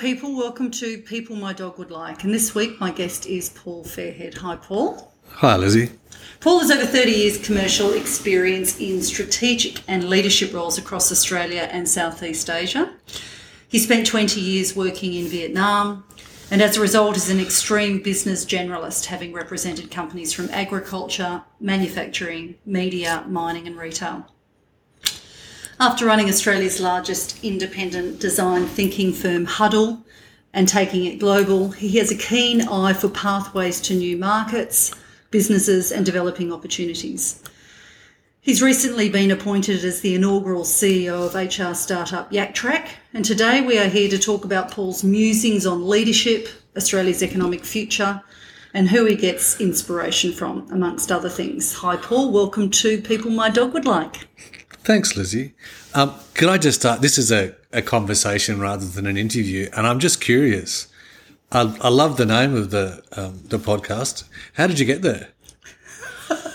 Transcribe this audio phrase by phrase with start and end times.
[0.00, 0.34] people.
[0.34, 2.24] Welcome to People My Dog Would Like.
[2.24, 4.38] And this week, my guest is Paul Fairhead.
[4.38, 5.12] Hi, Paul.
[5.28, 5.90] Hi, Lizzie.
[6.40, 11.86] Paul has over 30 years commercial experience in strategic and leadership roles across Australia and
[11.86, 12.90] Southeast Asia.
[13.68, 16.04] He spent 20 years working in Vietnam
[16.50, 22.54] and as a result is an extreme business generalist, having represented companies from agriculture, manufacturing,
[22.64, 24.26] media, mining and retail.
[25.82, 30.04] After running Australia's largest independent design thinking firm, Huddle,
[30.52, 34.94] and taking it global, he has a keen eye for pathways to new markets,
[35.30, 37.42] businesses, and developing opportunities.
[38.42, 43.78] He's recently been appointed as the inaugural CEO of HR startup YakTrak, and today we
[43.78, 48.20] are here to talk about Paul's musings on leadership, Australia's economic future,
[48.74, 51.72] and who he gets inspiration from, amongst other things.
[51.72, 52.32] Hi, Paul.
[52.32, 54.28] Welcome to People My Dog Would Like.
[54.90, 55.54] Thanks, Lizzie.
[55.94, 57.00] Um, can I just start?
[57.00, 60.88] This is a, a conversation rather than an interview, and I'm just curious.
[61.52, 64.24] I, I love the name of the um, the podcast.
[64.54, 65.28] How did you get there?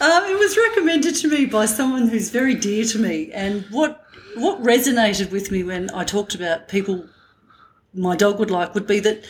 [0.00, 4.06] Um, it was recommended to me by someone who's very dear to me, and what
[4.36, 7.06] what resonated with me when I talked about people
[7.92, 9.24] my dog would like would be that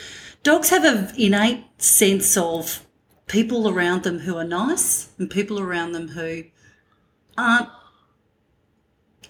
[0.45, 2.86] dogs have an innate sense of
[3.27, 6.45] people around them who are nice and people around them who
[7.37, 7.69] aren't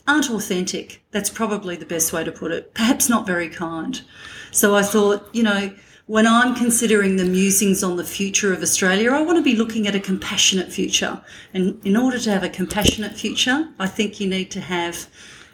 [0.06, 1.02] aren't authentic.
[1.12, 2.74] That's probably the best way to put it.
[2.74, 4.02] Perhaps not very kind.
[4.50, 5.74] So I thought, you know,
[6.06, 9.86] when I'm considering the musings on the future of Australia, I want to be looking
[9.86, 11.22] at a compassionate future.
[11.54, 15.08] And in order to have a compassionate future, I think you need to have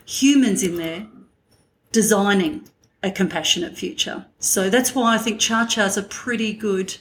[0.04, 1.06] humans in there
[1.92, 2.68] designing
[3.02, 4.26] a compassionate future.
[4.40, 6.96] So that's why I think Cha Cha's a pretty good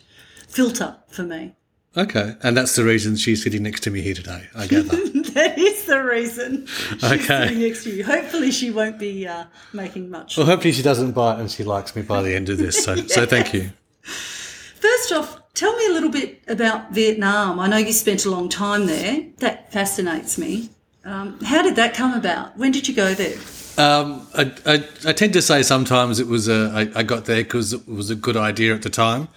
[0.48, 1.56] filter for me.
[1.98, 4.48] Okay, and that's the reason she's sitting next to me here today.
[4.56, 5.16] I gather that
[5.58, 7.26] is the reason she's Okay.
[7.26, 8.04] sitting next to you.
[8.04, 10.38] Hopefully, she won't be uh, making much.
[10.38, 12.84] Well, hopefully she doesn't bite and she likes me by the end of this.
[12.84, 13.72] So, so thank you.
[14.04, 17.60] First off, tell me a little bit about Vietnam.
[17.60, 19.26] I know you spent a long time there.
[19.38, 20.70] That fascinates me.
[21.06, 22.58] Um, how did that come about?
[22.58, 23.38] When did you go there?
[23.78, 27.44] Um, I, I, I tend to say sometimes it was a, I, I got there
[27.44, 29.30] because it was a good idea at the time.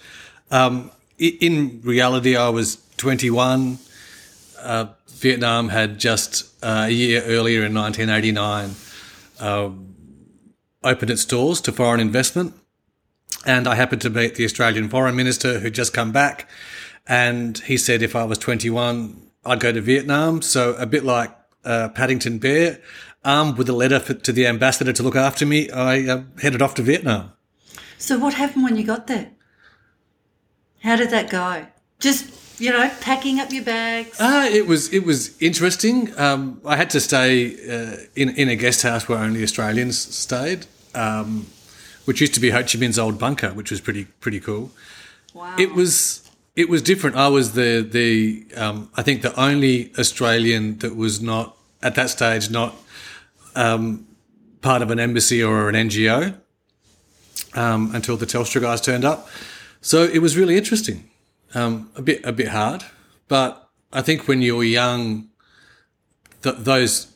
[0.51, 3.77] Um, in reality, I was 21.
[4.59, 4.87] Uh,
[5.23, 8.75] Vietnam had just uh, a year earlier in 1989
[9.39, 9.95] um,
[10.83, 12.53] opened its doors to foreign investment.
[13.45, 16.49] And I happened to meet the Australian foreign minister who'd just come back.
[17.07, 20.41] And he said if I was 21, I'd go to Vietnam.
[20.41, 21.31] So a bit like
[21.63, 22.79] uh, Paddington Bear,
[23.23, 26.61] armed with a letter for, to the ambassador to look after me, I uh, headed
[26.61, 27.31] off to Vietnam.
[27.97, 29.31] So, what happened when you got there?
[30.81, 31.67] How did that go?
[31.99, 34.17] Just, you know, packing up your bags?
[34.21, 36.17] Uh, it was it was interesting.
[36.17, 40.65] Um, I had to stay uh, in in a guest house where only Australians stayed,
[40.95, 41.47] um,
[42.05, 44.71] which used to be Ho Chi Minh's old bunker, which was pretty pretty cool.
[45.33, 45.53] wow.
[45.59, 46.21] It was
[46.55, 47.17] it was different.
[47.17, 52.09] I was the the um, I think the only Australian that was not at that
[52.09, 52.75] stage not
[53.55, 54.07] um,
[54.61, 56.33] part of an embassy or an NGO
[57.55, 59.27] um, until the Telstra guys turned up.
[59.81, 61.09] So it was really interesting.
[61.55, 62.83] Um, a bit a bit hard,
[63.27, 65.29] but I think when you're young,
[66.41, 67.13] th- those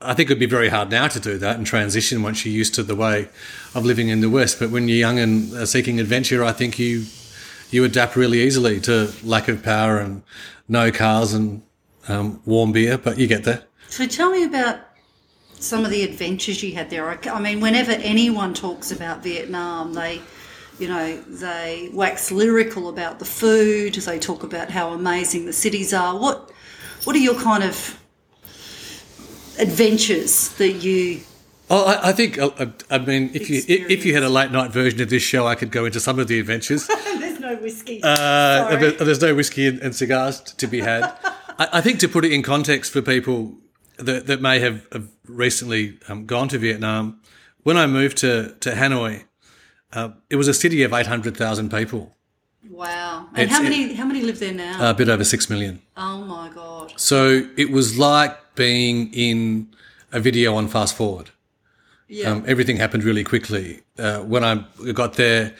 [0.00, 2.74] I think it'd be very hard now to do that and transition once you're used
[2.76, 3.28] to the way
[3.74, 4.60] of living in the West.
[4.60, 7.04] But when you're young and seeking adventure, I think you
[7.70, 10.22] you adapt really easily to lack of power and
[10.68, 11.62] no cars and
[12.08, 12.96] um, warm beer.
[12.96, 13.64] But you get there.
[13.88, 14.80] So tell me about
[15.58, 17.08] some of the adventures you had there.
[17.08, 20.20] I, I mean, whenever anyone talks about Vietnam, they,
[20.78, 23.94] you know, they wax lyrical about the food.
[23.94, 26.18] They talk about how amazing the cities are.
[26.18, 26.50] What,
[27.04, 28.00] what are your kind of
[29.58, 31.20] adventures that you?
[31.70, 34.50] Oh, I, I think uh, uh, I mean if you if you had a late
[34.50, 36.86] night version of this show, I could go into some of the adventures.
[37.18, 38.00] There's no whiskey.
[38.02, 41.02] Uh, there's no whiskey and, and cigars to be had.
[41.58, 43.58] I, I think to put it in context for people
[43.98, 47.20] that, that may have, have recently um, gone to Vietnam,
[47.62, 49.24] when I moved to, to Hanoi,
[49.92, 52.14] uh, it was a city of 800,000 people,
[52.70, 53.26] wow.
[53.34, 53.94] And It's- how many?
[53.94, 54.90] how many live there now?
[54.90, 55.80] a bit over 6 million.
[55.96, 56.92] oh my god.
[56.96, 59.68] So it was like being in
[60.12, 61.30] a video on fast forward.
[62.08, 62.30] Yeah.
[62.30, 63.82] Um, everything happened really quickly.
[63.98, 64.64] Uh, when I
[64.94, 65.54] got there,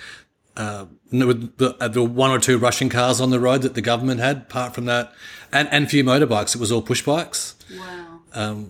[0.57, 3.75] uh, there were the, uh, were one or two Russian cars on the road that
[3.75, 4.37] the government had.
[4.49, 5.13] Apart from that,
[5.53, 6.55] and and few motorbikes.
[6.55, 7.55] It was all push bikes.
[7.79, 8.65] wow.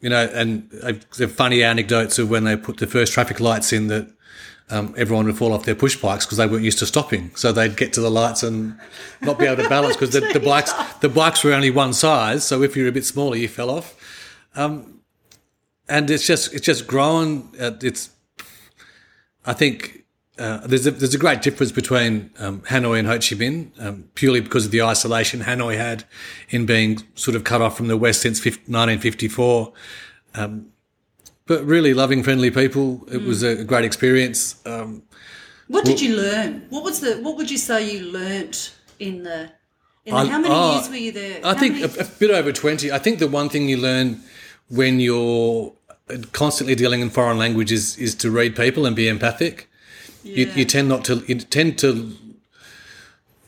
[0.00, 3.72] You know, and uh, the funny anecdotes of when they put the first traffic lights
[3.72, 4.08] in that.
[4.70, 7.30] Um, everyone would fall off their push bikes because they weren't used to stopping.
[7.34, 8.78] So they'd get to the lights and
[9.20, 12.44] not be able to balance because the, the bikes the bikes were only one size.
[12.44, 13.94] So if you're a bit smaller, you fell off.
[14.54, 15.00] Um,
[15.88, 17.50] and it's just it's just grown.
[17.60, 18.10] Uh, it's
[19.44, 20.04] I think
[20.38, 24.04] uh, there's a there's a great difference between um, Hanoi and Ho Chi Minh, um,
[24.14, 26.04] purely because of the isolation Hanoi had
[26.48, 29.72] in being sort of cut off from the West since 1954.
[30.34, 30.71] Um,
[31.52, 33.06] but really loving, friendly people.
[33.12, 34.40] It was a great experience.
[34.64, 35.02] Um,
[35.68, 36.66] What did you learn?
[36.70, 37.12] What was the?
[37.24, 39.38] What would you say you learnt in the?
[40.06, 41.40] In the I- how many oh, years were you there?
[41.44, 42.90] I How think many- a, a bit over 20.
[42.90, 44.20] I think the one thing you learn
[44.68, 45.72] when you're
[46.32, 49.68] constantly dealing in foreign languages is to read people and be empathic.
[50.24, 50.54] You, Yeah.
[50.58, 51.90] you tend not to, you tend to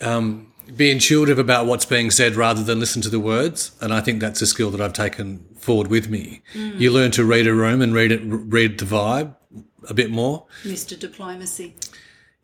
[0.01, 3.73] um, be intuitive about what's being said rather than listen to the words.
[3.81, 6.43] And I think that's a skill that I've taken forward with me.
[6.55, 6.81] Mm.
[6.81, 9.35] You learn to read a room and read it, read the vibe
[9.89, 10.47] a bit more.
[10.63, 10.99] Mr.
[10.99, 11.75] Diplomacy.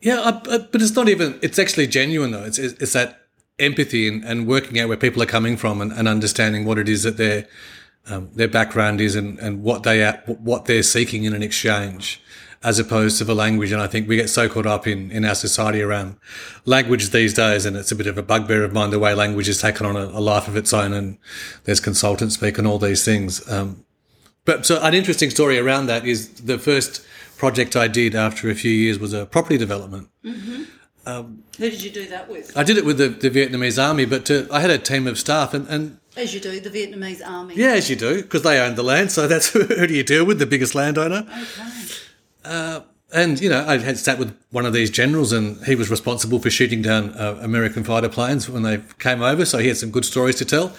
[0.00, 1.38] Yeah, I, I, but it's not even.
[1.42, 2.44] It's actually genuine though.
[2.44, 3.26] It's it's, that
[3.58, 6.88] empathy and, and working out where people are coming from and, and understanding what it
[6.88, 7.46] is that their
[8.08, 12.22] um, their background is and, and what they are, what they're seeking in an exchange,
[12.62, 13.72] as opposed to the language.
[13.72, 16.16] And I think we get so caught up in in our society around
[16.64, 19.46] language these days, and it's a bit of a bugbear of mine the way language
[19.46, 21.18] has taken on a, a life of its own, and
[21.64, 23.48] there's consultant speak and all these things.
[23.50, 23.84] Um,
[24.44, 27.04] but so an interesting story around that is the first
[27.36, 30.08] project I did after a few years was a property development.
[31.04, 32.56] Who did you do that with?
[32.56, 35.18] I did it with the, the Vietnamese army, but uh, I had a team of
[35.18, 37.54] staff, and, and As you do, the Vietnamese army.
[37.56, 40.24] yeah, as you do, because they own the land, so that's who do you deal
[40.24, 41.26] with, the biggest landowner.
[41.28, 41.69] Okay.
[42.44, 46.38] And you know, I had sat with one of these generals, and he was responsible
[46.38, 49.90] for shooting down uh, American fighter planes when they came over, so he had some
[49.90, 50.72] good stories to tell.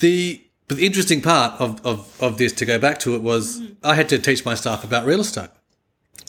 [0.00, 3.62] The but the interesting part of, of, of this, to go back to it, was
[3.84, 5.50] I had to teach my staff about real estate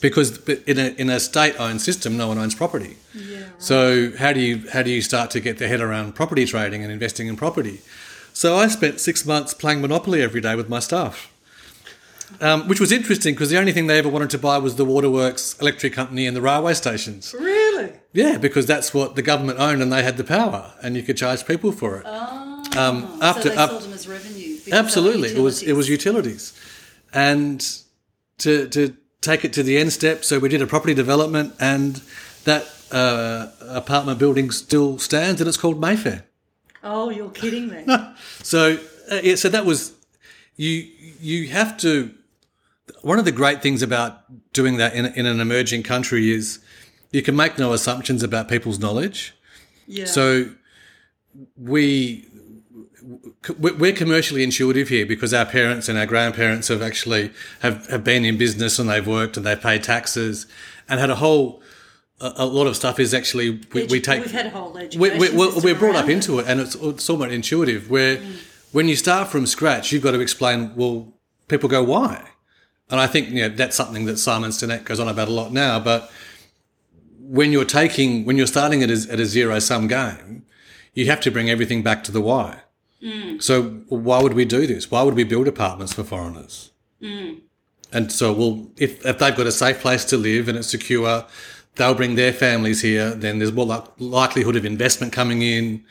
[0.01, 2.97] because in a in a state owned system, no one owns property.
[3.15, 3.41] Yeah.
[3.41, 3.51] Right.
[3.57, 6.83] So how do you how do you start to get their head around property trading
[6.83, 7.81] and investing in property?
[8.33, 11.33] So I spent six months playing Monopoly every day with my staff,
[12.41, 14.85] um, which was interesting because the only thing they ever wanted to buy was the
[14.85, 17.33] waterworks, electric company, and the railway stations.
[17.39, 17.93] Really?
[18.13, 21.17] Yeah, because that's what the government owned and they had the power, and you could
[21.17, 22.05] charge people for it.
[22.77, 24.49] Um, after so they up- sold them as revenue.
[24.55, 26.53] because they were Absolutely, it was it was utilities.
[26.53, 27.77] utilities, and
[28.39, 30.23] to to take it to the end step.
[30.23, 32.01] So we did a property development, and
[32.43, 36.23] that uh, apartment building still stands, and it's called Mayfair.
[36.83, 37.85] Oh, you're kidding me.
[38.43, 38.77] So
[39.11, 39.93] uh, yeah, so that was
[40.55, 40.87] you.
[41.21, 42.11] You have to.
[43.01, 44.23] One of the great things about
[44.53, 46.59] doing that in, in an emerging country is
[47.11, 49.35] you can make no assumptions about people's knowledge.
[49.87, 50.05] Yeah.
[50.05, 50.51] So
[51.55, 52.27] we
[53.59, 57.31] we're commercially intuitive here because our parents and our grandparents have actually
[57.61, 60.45] have, have been in business and they've worked and they've paid taxes
[60.89, 61.61] and had a whole
[62.19, 64.99] a, a lot of stuff is actually we, we take We've had a whole education.
[64.99, 68.35] we, we, we're, we're brought up into it and it's, it's somewhat intuitive where mm.
[68.73, 71.13] when you start from scratch you've got to explain well
[71.47, 72.29] people go why
[72.89, 75.51] and I think you know that's something that Simon Sinek goes on about a lot
[75.51, 76.11] now but
[77.19, 80.45] when you're taking when you're starting at a, at a zero sum game
[80.93, 82.61] you have to bring everything back to the why.
[83.39, 84.89] So why would we do this?
[84.89, 86.71] Why would we build apartments for foreigners?
[87.91, 91.25] And so well if, if they've got a safe place to live and it's secure
[91.75, 95.83] they'll bring their families here then there's more li- likelihood of investment coming in.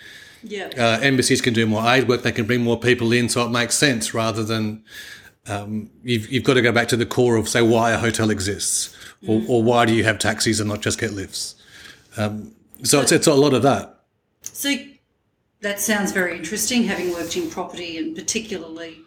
[0.43, 0.69] Yeah.
[0.79, 2.23] uh, embassies can do more aid work.
[2.23, 4.85] They can bring more people in so it makes sense rather than
[5.49, 8.31] um, you've, you've got to go back to the core of say why a hotel
[8.31, 11.55] exists or, or why do you have taxis and not just get lifts
[12.17, 13.97] um, so it's, it's a lot of that
[14.43, 14.75] So
[15.61, 18.99] that sounds very interesting, having worked in property and particularly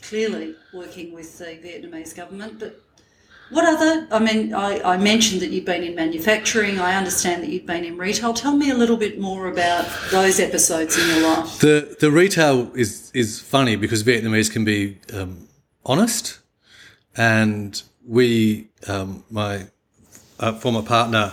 [0.00, 2.58] clearly working with the Vietnamese government.
[2.58, 2.80] But
[3.50, 7.50] what other, I mean, I, I mentioned that you've been in manufacturing, I understand that
[7.50, 8.32] you've been in retail.
[8.32, 11.58] Tell me a little bit more about those episodes in your life.
[11.58, 15.48] The the retail is is funny because Vietnamese can be um,
[15.84, 16.38] honest,
[17.16, 19.66] and we, um, my
[20.40, 21.32] uh, former partner,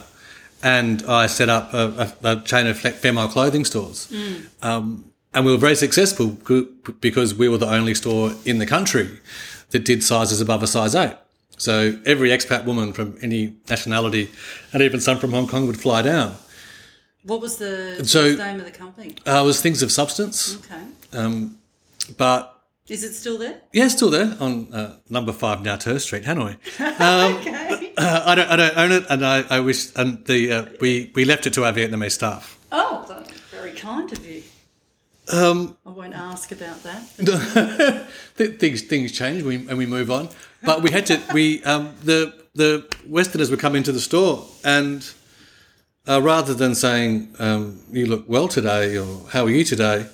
[0.61, 4.11] and I set up a, a, a chain of female clothing stores,
[4.61, 6.37] um, and we were very successful
[7.01, 9.19] because we were the only store in the country
[9.69, 11.15] that did sizes above a size eight.
[11.57, 14.29] So every expat woman from any nationality,
[14.73, 16.35] and even some from Hong Kong, would fly down.
[17.23, 19.15] What was the So- the name of the company?
[19.27, 20.81] Uh, it was things of substance, Okay.
[21.13, 21.57] um,
[22.17, 22.58] but
[22.89, 23.61] Is it still there?
[23.71, 26.57] Yeah, still there on uh, number five Nauter Street, Hanoi.
[26.79, 27.93] okay.
[27.95, 31.11] Uh, I don't, I don't own it, and I, I wish, and the uh, we
[31.13, 32.57] we left it to our Vietnamese staff.
[32.71, 34.41] Oh, that's very kind of you.
[35.31, 38.07] Um, I won't ask about that.
[38.35, 40.29] things things change, we, and we move on.
[40.63, 41.21] But we had to.
[41.31, 45.07] We um, the the Westerners would come into the store, and
[46.07, 50.07] uh, rather than saying um, "You look well today" or "How are you today,"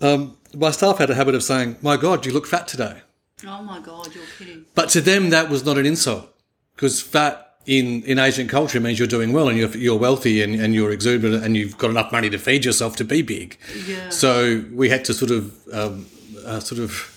[0.00, 3.02] um, my staff had a habit of saying, "My God, you look fat today."
[3.46, 4.66] Oh my God, you're kidding.
[4.74, 6.32] But to them, that was not an insult
[6.76, 10.54] because fat in, in Asian culture means you're doing well and you're, you're wealthy and,
[10.54, 13.56] and you're exuberant and you've got enough money to feed yourself to be big.
[13.86, 14.08] Yeah.
[14.10, 16.06] So we had to sort of um,
[16.44, 17.08] uh, sort of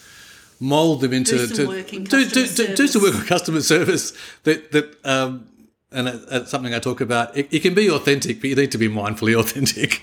[0.59, 3.13] mold them into Do some to work in do, do, customer do, do some work
[3.13, 4.13] with customer service
[4.43, 5.47] that that um,
[5.95, 7.35] and it's something I talk about.
[7.35, 10.01] It, it can be authentic, but you need to be mindfully authentic.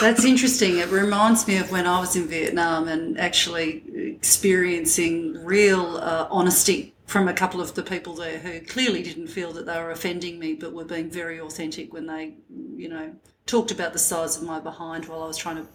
[0.00, 0.78] That's interesting.
[0.78, 3.82] It reminds me of when I was in Vietnam and actually
[4.16, 9.52] experiencing real uh, honesty from a couple of the people there who clearly didn't feel
[9.52, 12.34] that they were offending me, but were being very authentic when they,
[12.76, 13.14] you know,
[13.46, 15.66] talked about the size of my behind while I was trying to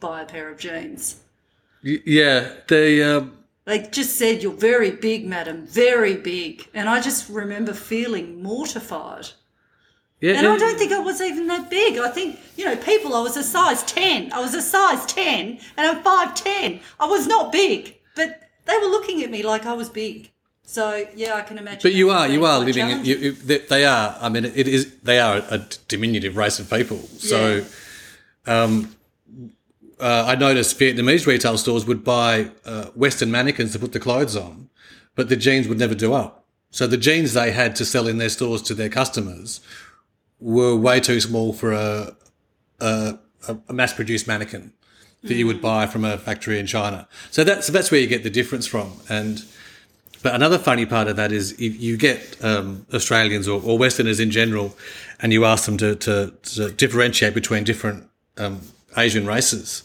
[0.00, 1.20] buy a pair of jeans.
[1.84, 3.02] Y- yeah, they.
[3.02, 6.68] Um, They just said, You're very big, madam, very big.
[6.74, 9.28] And I just remember feeling mortified.
[10.20, 11.98] yeah, And I don't think I was even that big.
[11.98, 14.32] I think, you know, people, I was a size 10.
[14.32, 16.80] I was a size 10 and I'm 5'10.
[16.98, 20.30] I was not big, but they were looking at me like I was big.
[20.64, 21.80] So, yeah, I can imagine.
[21.82, 22.74] But you are you are living.
[22.74, 23.04] challenging.
[23.04, 24.16] You, you, they, they are.
[24.20, 24.94] I mean, it is.
[25.02, 26.98] They are a diminutive race of people.
[27.18, 27.64] So,
[28.46, 28.94] um,
[30.02, 34.36] uh, I noticed Vietnamese retail stores would buy uh, Western mannequins to put the clothes
[34.36, 34.68] on,
[35.14, 36.44] but the jeans would never do up.
[36.70, 39.60] So the jeans they had to sell in their stores to their customers
[40.40, 42.16] were way too small for a
[42.80, 43.18] a,
[43.68, 44.72] a mass-produced mannequin
[45.22, 47.06] that you would buy from a factory in China.
[47.30, 48.92] So that's that's where you get the difference from.
[49.08, 49.44] And
[50.22, 54.20] but another funny part of that is if you get um, Australians or, or Westerners
[54.20, 54.76] in general,
[55.20, 58.60] and you ask them to, to, to differentiate between different um,
[58.96, 59.82] Asian races,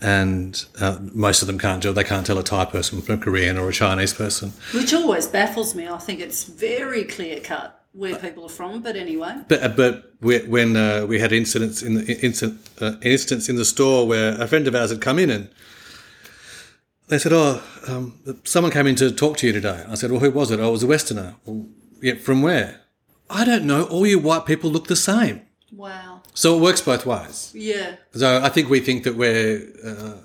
[0.00, 1.92] and uh, most of them can't do.
[1.92, 4.52] They can't tell a Thai person from a Korean or a Chinese person.
[4.72, 5.88] Which always baffles me.
[5.88, 9.36] I think it's very clear cut where people are from, but anyway.
[9.48, 13.56] But uh, but we, when uh, we had incidents in the incident uh, instance in
[13.56, 15.48] the store where a friend of ours had come in and
[17.08, 20.20] they said, "Oh, um, someone came in to talk to you today." I said, "Well,
[20.20, 20.60] who was it?
[20.60, 21.66] Oh, it was a Westerner." Well,
[22.02, 22.80] yeah, from where?
[23.30, 23.84] I don't know.
[23.84, 25.42] All you white people look the same.
[25.72, 26.15] Wow.
[26.36, 27.50] So it works both ways.
[27.54, 27.96] Yeah.
[28.12, 30.16] So I think we think that we're uh,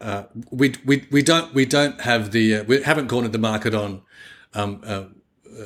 [0.00, 3.74] uh, we, we we don't we don't have the uh, we haven't cornered the market
[3.74, 4.02] on
[4.54, 5.06] um, uh,
[5.52, 5.64] uh,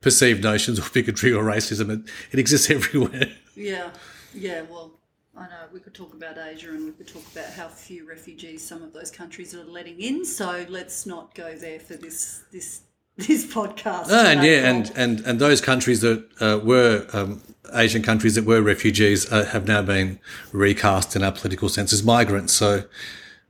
[0.00, 1.90] perceived notions of bigotry or racism.
[1.90, 3.32] It, it exists everywhere.
[3.56, 3.90] Yeah,
[4.32, 4.62] yeah.
[4.62, 4.92] Well,
[5.36, 8.64] I know we could talk about Asia and we could talk about how few refugees
[8.64, 10.24] some of those countries are letting in.
[10.24, 12.82] So let's not go there for this this
[13.16, 14.10] this podcast.
[14.10, 17.42] And yeah, and, and, and those countries that uh, were um,
[17.74, 20.18] Asian countries that were refugees uh, have now been
[20.52, 22.52] recast in our political sense as migrants.
[22.52, 22.84] So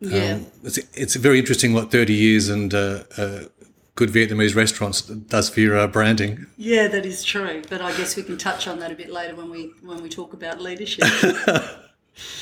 [0.01, 3.41] yeah, um, it's, it's very interesting what 30 years and uh, uh,
[3.95, 6.47] good Vietnamese restaurants does for your uh, branding.
[6.57, 7.63] yeah, that is true.
[7.69, 10.09] But I guess we can touch on that a bit later when we when we
[10.09, 11.05] talk about leadership.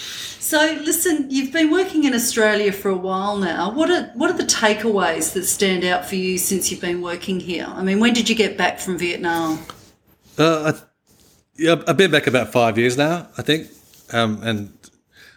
[0.50, 3.71] So, listen, you've been working in Australia for a while now.
[3.71, 7.38] What are what are the takeaways that stand out for you since you've been working
[7.38, 7.66] here?
[7.69, 9.61] I mean, when did you get back from Vietnam?
[10.37, 10.80] Uh, I,
[11.57, 13.69] yeah, I've been back about five years now, I think,
[14.12, 14.76] um, and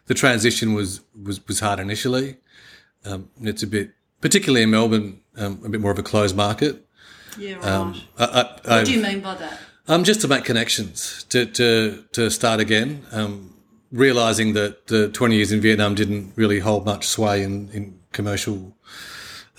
[0.07, 2.37] the transition was was, was hard initially.
[3.05, 6.87] Um, it's a bit, particularly in Melbourne, um, a bit more of a closed market.
[7.37, 7.65] Yeah, right.
[7.65, 8.25] Um, I,
[8.65, 9.59] I, what do you mean by that?
[9.87, 13.05] Um, just to make connections, to to to start again.
[13.11, 13.52] Um,
[13.93, 18.75] realizing that the 20 years in Vietnam didn't really hold much sway in, in commercial,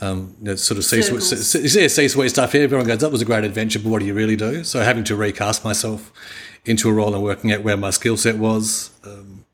[0.01, 1.75] um, you know, sort of C-suite, Circles.
[1.77, 2.53] Yeah, C-suite stuff.
[2.53, 4.65] Here, everyone goes, that was a great adventure, but what do you really do?
[4.65, 6.13] So having to recast myself
[6.65, 8.91] into a role and working out where my skill set was.
[9.05, 9.45] Um,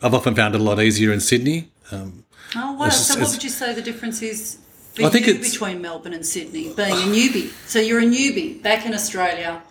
[0.00, 1.70] I've often found it a lot easier in Sydney.
[1.90, 2.24] Um,
[2.54, 2.90] Oh, wow.
[2.90, 4.58] So, what would you say the difference is
[5.02, 7.50] I think it's- between Melbourne and Sydney, being a newbie?
[7.66, 9.62] So, you're a newbie back in Australia,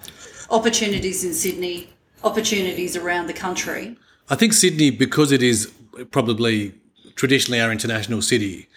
[0.50, 1.90] opportunities in Sydney,
[2.24, 3.98] opportunities around the country.
[4.32, 5.70] I think Sydney, because it is
[6.10, 6.74] probably
[7.16, 8.70] traditionally our international city,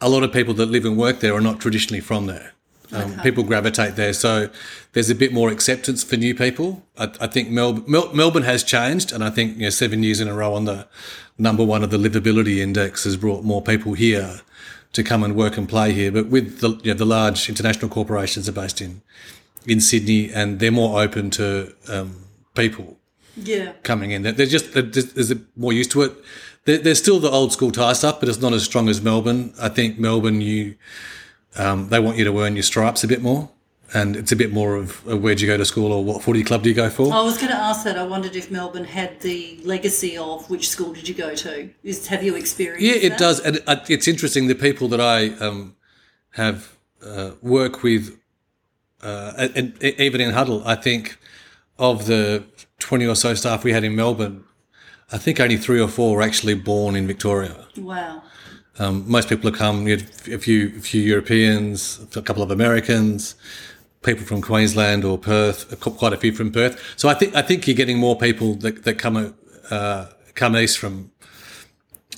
[0.00, 2.52] a lot of people that live and work there are not traditionally from there.
[2.92, 4.48] Um, People gravitate there, so
[4.92, 6.84] there's a bit more acceptance for new people.
[6.98, 10.20] I, I think Mel- Mel- Melbourne has changed, and I think you know seven years
[10.20, 10.86] in a row on the
[11.38, 14.42] number one of the livability index has brought more people here
[14.92, 16.12] to come and work and play here.
[16.12, 19.00] But with the you know, the large international corporations are based in
[19.66, 22.98] in Sydney, and they're more open to um, people
[23.36, 23.72] Yeah.
[23.82, 24.22] coming in.
[24.22, 26.12] They're just they're just- there's more used to it.
[26.64, 29.52] There- There's still the old school tie stuff, but it's not as strong as Melbourne.
[29.60, 30.76] I think Melbourne, you
[31.56, 33.50] um, they want you to earn your stripes a bit more,
[33.92, 36.42] and it's a bit more of uh, where'd you go to school or what footy
[36.44, 37.12] club do you go for.
[37.12, 37.98] I was going to ask that.
[37.98, 41.68] I wondered if Melbourne had the legacy of which school did you go to?
[41.82, 43.18] Is, have you experienced Yeah, it that?
[43.18, 44.46] does, and it's interesting.
[44.46, 45.74] The people that I um,
[46.30, 46.72] have
[47.04, 48.18] uh, work with,
[49.02, 51.18] uh, and, and even in Huddle, I think
[51.78, 52.44] of the
[52.82, 54.44] twenty or so staff we had in Melbourne,
[55.10, 57.66] I think only three or four were actually born in Victoria.
[57.76, 58.22] Wow.
[58.78, 62.50] Um, most people have come, you had a few, a few Europeans, a couple of
[62.50, 63.34] Americans,
[64.02, 66.80] people from Queensland or Perth, quite a few from Perth.
[66.96, 69.34] So I think I think you're getting more people that, that come
[69.70, 71.12] uh, come east from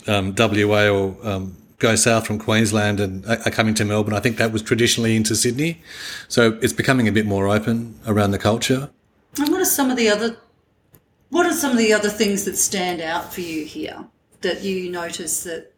[0.07, 4.15] um, WA or um, go south from Queensland and are coming to Melbourne.
[4.15, 5.83] I think that was traditionally into Sydney,
[6.29, 8.91] so it's becoming a bit more open around the culture.
[9.39, 10.37] And what are some of the other
[11.35, 14.05] what are some of the other things that stand out for you here
[14.41, 15.73] that you notice that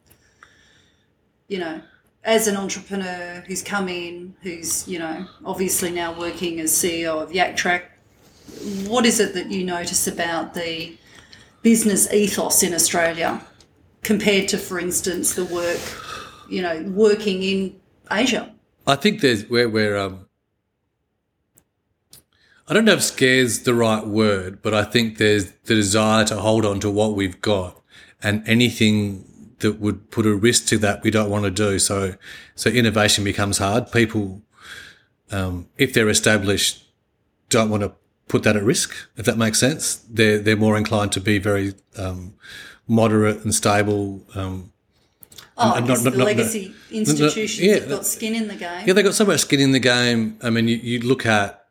[1.49, 1.81] you know
[2.27, 7.31] as an entrepreneur who's come in, who's, you know, obviously now working as CEO of
[7.31, 7.85] YakTrak,
[8.89, 10.99] what is it that you notice about the
[11.63, 13.41] business ethos in Australia
[14.03, 15.81] compared to, for instance, the work,
[16.51, 18.53] you know, working in Asia?
[18.89, 20.26] I think there's where we're, um,
[22.69, 26.37] I don't know if scares the right word, but I think there's the desire to
[26.37, 27.81] hold on to what we've got
[28.23, 29.25] and anything
[29.61, 31.79] that would put a risk to that we don't want to do.
[31.79, 32.17] So,
[32.55, 33.93] so innovation becomes hard.
[33.93, 34.43] People,
[35.31, 36.85] um, if they're established,
[37.49, 37.93] don't want to
[38.29, 38.95] put that at risk.
[39.17, 42.35] If that makes sense, they're they're more inclined to be very um,
[42.89, 44.23] moderate and stable.
[44.35, 44.73] Um,
[45.57, 48.87] oh, and not, not, the not, legacy institutions yeah, have got skin in the game.
[48.87, 50.39] Yeah, they've got so much skin in the game.
[50.43, 51.66] I mean, you, you look at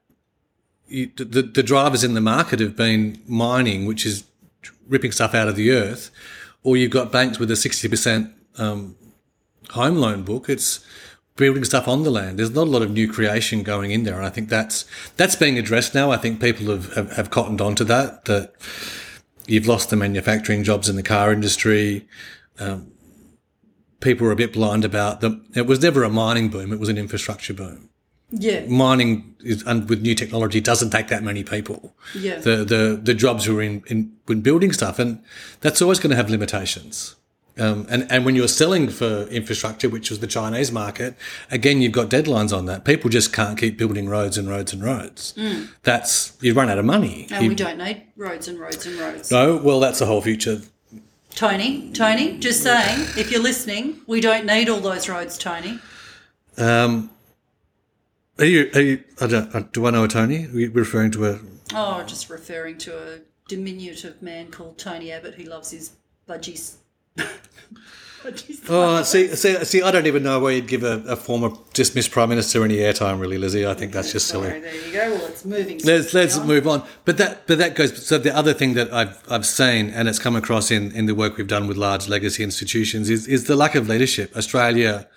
[0.88, 4.24] the, the drivers in the market have been mining, which is
[4.88, 6.12] ripping stuff out of the earth
[6.65, 8.96] or you've got banks with a 60% um,
[9.70, 10.50] home loan book.
[10.50, 10.84] It's
[11.36, 12.39] building stuff on the land.
[12.39, 14.15] There's not a lot of new creation going in there.
[14.15, 14.84] And I think that's,
[15.15, 16.12] that's being addressed now.
[16.12, 18.56] I think people have, have, have cottoned onto that, that
[19.46, 22.08] you've lost the manufacturing jobs in the car industry.
[22.58, 22.92] Um,
[24.00, 25.46] people were a bit blind about them.
[25.54, 26.74] It was never a mining boom.
[26.74, 27.89] It was an infrastructure boom.
[28.32, 28.65] Yeah.
[28.67, 31.96] Mining is, and with new technology doesn't take that many people.
[32.13, 32.39] Yeah.
[32.39, 35.22] The the the jobs who are in, in when building stuff and
[35.62, 37.16] that's always going to have limitations.
[37.57, 41.16] Um, and, and when you're selling for infrastructure, which was the Chinese market,
[41.50, 42.83] again, you've got deadlines on that.
[42.83, 45.33] People just can't keep building roads and roads and roads.
[45.38, 45.70] Mm.
[45.83, 47.27] That's, you run out of money.
[47.31, 49.31] And you, we don't need roads and roads and roads.
[49.31, 50.64] No, well, that's the whole future.
[51.33, 55.79] Tony, Tony, just saying, if you're listening, we don't need all those roads, Tony.
[56.57, 57.09] Um,
[58.39, 58.71] are you?
[58.74, 59.03] Are you?
[59.21, 59.55] I don't.
[59.55, 60.45] Uh, do I know a Tony?
[60.45, 61.39] Are you referring to a?
[61.74, 65.93] Oh, just referring to a diminutive man called Tony Abbott who loves his
[66.27, 66.75] budgies.
[68.69, 69.81] oh, see, see, see!
[69.81, 73.19] I don't even know where you'd give a, a former dismissed prime minister any airtime,
[73.19, 73.65] really, Lizzie.
[73.65, 74.50] I think that's just silly.
[74.50, 75.15] Sorry, there you go.
[75.15, 75.79] Well, it's moving.
[75.83, 76.48] Let's let's on.
[76.48, 76.83] move on.
[77.05, 78.05] But that but that goes.
[78.05, 81.15] So the other thing that I've I've seen and it's come across in in the
[81.15, 84.35] work we've done with large legacy institutions is is the lack of leadership.
[84.35, 85.07] Australia.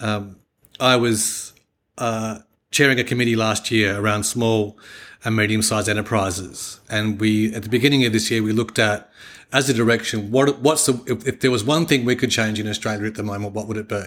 [0.00, 0.36] Um,
[0.80, 1.52] I was.
[1.98, 2.40] Uh,
[2.76, 4.78] chairing a committee last year around small
[5.24, 6.78] and medium sized enterprises.
[6.90, 9.10] And we, at the beginning of this year, we looked at
[9.50, 12.60] as a direction, what, what's the, if, if there was one thing we could change
[12.60, 14.04] in Australia at the moment, what would it be?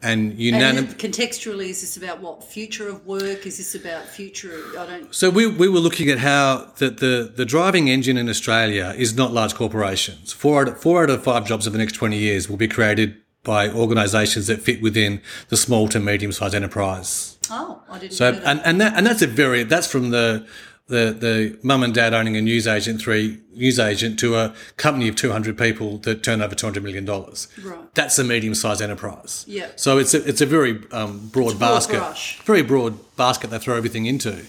[0.00, 0.96] And unanimously.
[0.96, 3.44] Contextually, is this about what future of work?
[3.44, 4.62] Is this about future?
[4.78, 5.14] I don't.
[5.14, 9.14] So we, we were looking at how the, the, the driving engine in Australia is
[9.14, 10.32] not large corporations.
[10.32, 13.16] Four out, four out of five jobs over the next 20 years will be created
[13.42, 18.12] by organisations that fit within the small to medium sized enterprise Oh, I didn't.
[18.14, 18.46] So know that.
[18.46, 20.46] and and that and that's a very that's from the
[20.86, 25.08] the the mum and dad owning a news agent three news agent to a company
[25.08, 27.48] of 200 people that turn over 200 million dollars.
[27.62, 27.94] Right.
[27.94, 29.44] That's a medium sized enterprise.
[29.48, 29.68] Yeah.
[29.76, 31.98] So it's a, it's a very um, broad a basket.
[31.98, 32.40] brush.
[32.42, 34.44] very broad basket they throw everything into.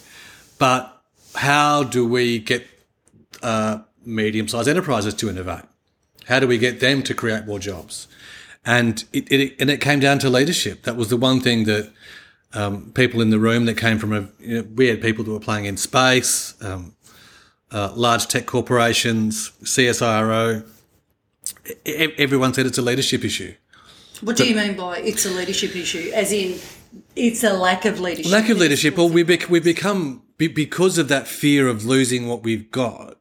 [0.58, 0.96] But
[1.36, 2.68] how do we get
[3.44, 5.66] uh, medium sized enterprises to innovate?
[6.26, 8.08] How do we get them to create more jobs?
[8.66, 10.84] And it, it and it came down to leadership.
[10.84, 11.92] That was the one thing that
[12.54, 15.32] um, people in the room that came from a, you know, we had people that
[15.32, 16.96] were playing in space, um,
[17.72, 20.66] uh, large tech corporations, CSIRO.
[21.86, 23.54] E- everyone said it's a leadership issue.
[24.22, 26.12] What do you mean by it's a leadership issue?
[26.14, 26.60] As in,
[27.16, 28.32] it's a lack of leadership.
[28.32, 28.98] Lack of leadership.
[28.98, 33.18] Well, we bec- we become because of that fear of losing what we've got.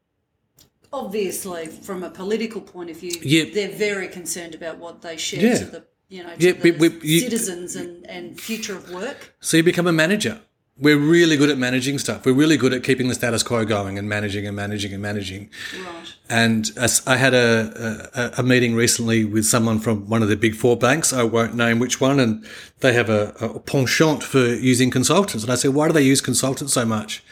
[0.93, 3.45] Obviously, from a political point of view, Yeah.
[3.55, 5.59] they're very concerned about what they share Yeah.
[5.59, 9.33] to the you know Yeah, we- we- you- citizens and, and future of work.
[9.41, 10.41] So you become a manager.
[10.87, 12.25] We're really good at managing stuff.
[12.25, 15.51] We're really good at keeping the status quo going and managing and managing and managing.
[15.75, 16.15] Right.
[16.31, 20.37] And as I had a, a, a meeting recently with someone from one of the
[20.37, 21.13] big four banks.
[21.13, 22.47] I won't name which one, and
[22.79, 24.39] they have a, a penchant for
[24.73, 25.45] using consultants.
[25.45, 27.23] And I said, why do they use consultants so much?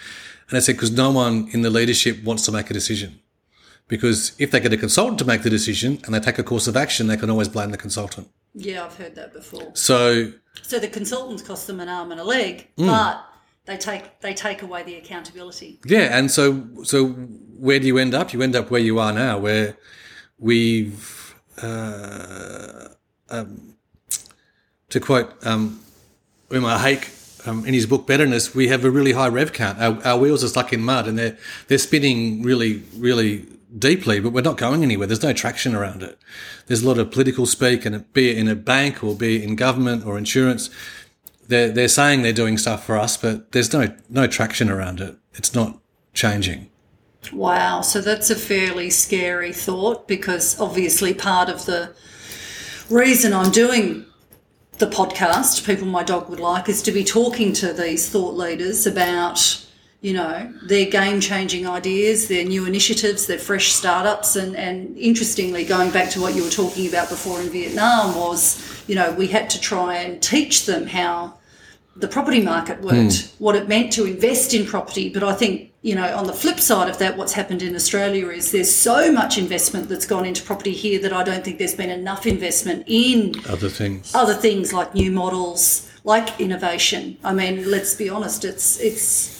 [0.50, 3.20] And I said, because no one in the leadership wants to make a decision.
[3.86, 6.66] Because if they get a consultant to make the decision and they take a course
[6.66, 8.28] of action, they can always blame the consultant.
[8.54, 9.70] Yeah, I've heard that before.
[9.74, 10.32] So
[10.62, 12.86] So the consultants cost them an arm and a leg, Mm.
[12.86, 13.24] but
[13.66, 15.78] they take they take away the accountability.
[15.84, 18.32] Yeah, and so so where do you end up?
[18.32, 19.76] You end up where you are now, where
[20.38, 22.88] we've uh,
[23.30, 23.74] um,
[24.90, 25.80] to quote um,
[26.50, 29.78] Umair Haque, um, in his book Betterness, we have a really high rev count.
[29.80, 31.36] Our, our wheels are stuck in mud and they're
[31.68, 35.06] they're spinning really really deeply, but we're not going anywhere.
[35.06, 36.18] There's no traction around it.
[36.66, 39.42] There's a lot of political speak, and be it in a bank or be it
[39.42, 40.70] in government or insurance,
[41.48, 45.16] they're they're saying they're doing stuff for us, but there's no no traction around it.
[45.34, 45.80] It's not
[46.14, 46.70] changing.
[47.32, 51.94] Wow, so that's a fairly scary thought because obviously part of the
[52.88, 54.06] reason I'm doing
[54.78, 58.86] the podcast, People My Dog Would Like, is to be talking to these thought leaders
[58.86, 59.66] about,
[60.00, 64.36] you know, their game changing ideas, their new initiatives, their fresh startups.
[64.36, 68.84] And, and interestingly, going back to what you were talking about before in Vietnam, was,
[68.86, 71.34] you know, we had to try and teach them how
[71.96, 73.40] the property market worked, mm.
[73.40, 75.08] what it meant to invest in property.
[75.08, 78.28] But I think, you know, on the flip side of that, what's happened in Australia
[78.28, 81.74] is there's so much investment that's gone into property here that I don't think there's
[81.74, 87.16] been enough investment in other things, other things like new models, like innovation.
[87.24, 89.37] I mean, let's be honest, it's it's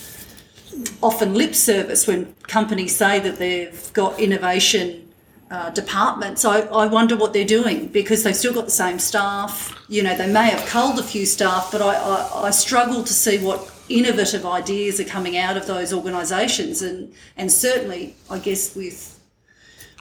[1.03, 5.09] often lip service when companies say that they've got innovation
[5.51, 9.75] uh, departments, I, I wonder what they're doing because they've still got the same staff.
[9.89, 13.13] You know, they may have culled a few staff, but I, I, I struggle to
[13.13, 16.83] see what innovative ideas are coming out of those organisations.
[16.83, 19.19] And, and certainly, I guess, with,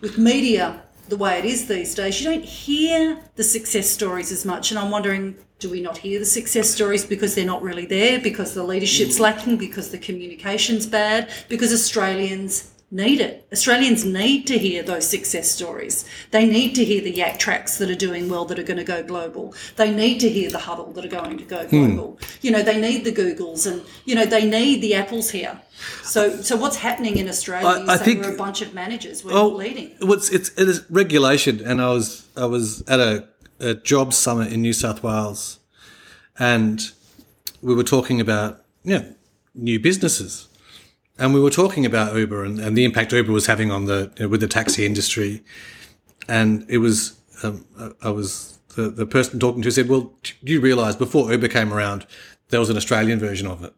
[0.01, 4.45] with media the way it is these days, you don't hear the success stories as
[4.45, 4.71] much.
[4.71, 8.19] And I'm wondering, do we not hear the success stories because they're not really there,
[8.19, 13.47] because the leadership's lacking, because the communication's bad, because Australians need it.
[13.51, 16.05] Australians need to hear those success stories.
[16.31, 19.03] They need to hear the YakTraks that are doing well that are going to go
[19.03, 19.53] global.
[19.75, 21.69] They need to hear the huddle that are going to go hmm.
[21.69, 22.17] global.
[22.19, 22.37] Mm.
[22.43, 25.59] You know, they need the Googles and you know they need the Apples here.
[26.01, 27.85] So, so what's happening in Australia?
[27.87, 29.23] I, I think we're a bunch of managers.
[29.23, 29.95] We're oh, leading.
[29.99, 33.27] What's it's it is regulation, and I was I was at a,
[33.59, 35.59] a job summit in New South Wales,
[36.39, 36.81] and
[37.61, 39.03] we were talking about yeah
[39.53, 40.47] new businesses
[41.19, 44.11] and we were talking about Uber and, and the impact Uber was having on the
[44.17, 45.43] you know, with the taxi industry,
[46.27, 47.65] and it was um,
[48.01, 51.73] I was the, the person talking to said, "Well, do you realise before Uber came
[51.73, 52.05] around,
[52.49, 53.73] there was an Australian version of it,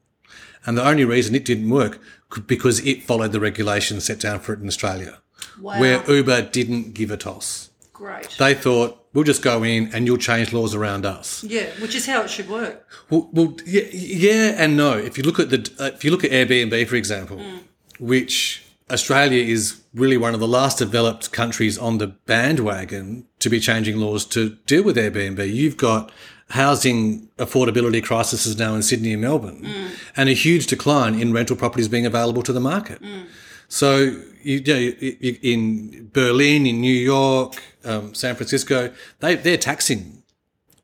[0.65, 1.99] and the only reason it didn't work
[2.45, 5.19] because it followed the regulations set down for it in Australia,
[5.59, 5.79] wow.
[5.79, 7.68] where Uber didn't give a toss.
[7.99, 8.29] Great.
[8.39, 11.43] They thought we'll just go in and you'll change laws around us.
[11.43, 12.87] Yeah, which is how it should work.
[13.09, 14.97] Well, well yeah, yeah and no.
[14.97, 17.59] If you look at the uh, if you look at Airbnb, for example, mm.
[17.99, 23.59] which Australia is really one of the last developed countries on the bandwagon to be
[23.59, 25.53] changing laws to deal with Airbnb.
[25.53, 26.09] You've got
[26.51, 29.89] housing affordability crises now in Sydney and Melbourne, mm.
[30.15, 33.01] and a huge decline in rental properties being available to the market.
[33.01, 33.25] Mm.
[33.67, 40.23] So you, know, in Berlin, in New York, um, San Francisco, they they're taxing.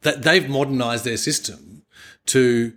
[0.02, 1.84] That they've modernised their system
[2.28, 2.74] to.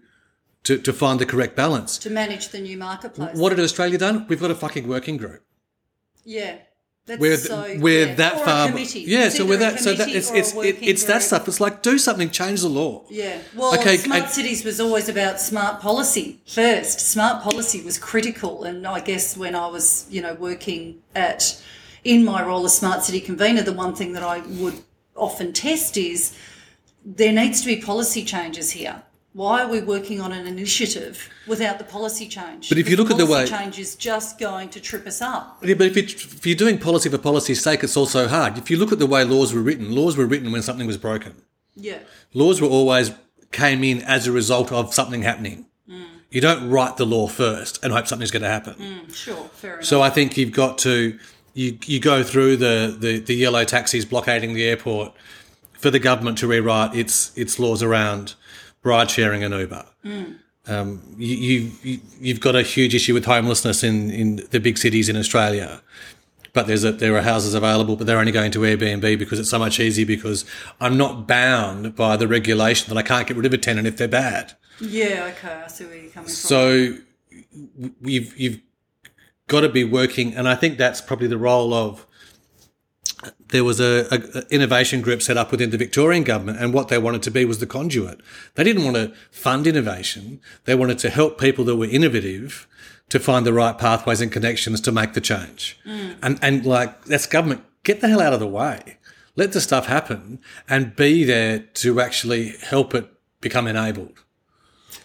[0.65, 3.39] To, to find the correct balance to manage the new marketplace.
[3.39, 4.27] What had Australia done?
[4.29, 5.43] We've got a fucking working group.
[6.25, 6.59] Yeah,
[7.09, 8.15] that's we're so, we're yeah.
[8.17, 8.69] that or far.
[8.69, 9.81] Yeah, it's so we're that.
[9.81, 11.49] So that it's it's it, it's that stuff.
[11.49, 13.05] It's like do something, change the law.
[13.09, 13.39] Yeah.
[13.57, 17.01] Well, okay, smart and, cities was always about smart policy first.
[17.01, 21.61] Smart policy was critical, and I guess when I was you know working at
[22.05, 24.75] in my role as smart city convener, the one thing that I would
[25.17, 26.37] often test is
[27.05, 29.03] there needs to be policy changes here
[29.39, 32.69] why are we working on an initiative without the policy change?
[32.69, 35.07] But if you look at the way the policy change is just going to trip
[35.07, 35.59] us up.
[35.63, 38.59] Yeah, but if, it, if you're doing policy for policy's sake, it's also hard.
[38.59, 40.97] If you look at the way laws were written, laws were written when something was
[40.97, 41.37] broken.
[41.77, 42.01] Yeah.
[42.35, 43.13] Laws were always
[43.53, 45.67] came in as a result of something happening.
[45.89, 46.07] Mm.
[46.33, 48.75] You don't write the law first and hope something's going to happen.
[48.75, 49.85] Mm, sure, fair enough.
[49.85, 51.17] So I think you've got to
[51.55, 55.15] you you go through the, the, the yellow taxis blockading the airport
[55.75, 58.35] for the government to rewrite its its laws around
[58.83, 59.87] ride sharing and Uber.
[60.05, 60.39] Mm.
[60.67, 65.09] Um, you, you, you've got a huge issue with homelessness in, in the big cities
[65.09, 65.81] in Australia.
[66.53, 69.51] But there's a, there are houses available, but they're only going to Airbnb because it's
[69.51, 70.45] so much easier because
[70.81, 73.97] I'm not bound by the regulation that I can't get rid of a tenant if
[73.97, 74.55] they're bad.
[74.81, 76.35] Yeah, okay, I see where you're coming from.
[76.35, 76.95] So
[78.01, 78.61] you've you've
[79.47, 82.07] got to be working, and I think that's probably the role of
[83.49, 86.99] there was a, a, innovation group set up within the Victorian government, and what they
[86.99, 88.21] wanted to be was the conduit.
[88.55, 92.67] They didn't want to fund innovation; they wanted to help people that were innovative
[93.09, 95.79] to find the right pathways and connections to make the change.
[95.87, 96.17] Mm.
[96.23, 97.65] And and like that's government.
[97.83, 98.99] Get the hell out of the way.
[99.35, 103.09] Let the stuff happen, and be there to actually help it
[103.41, 104.25] become enabled.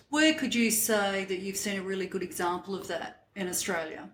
[0.09, 4.09] Where could you say that you've seen a really good example of that in Australia?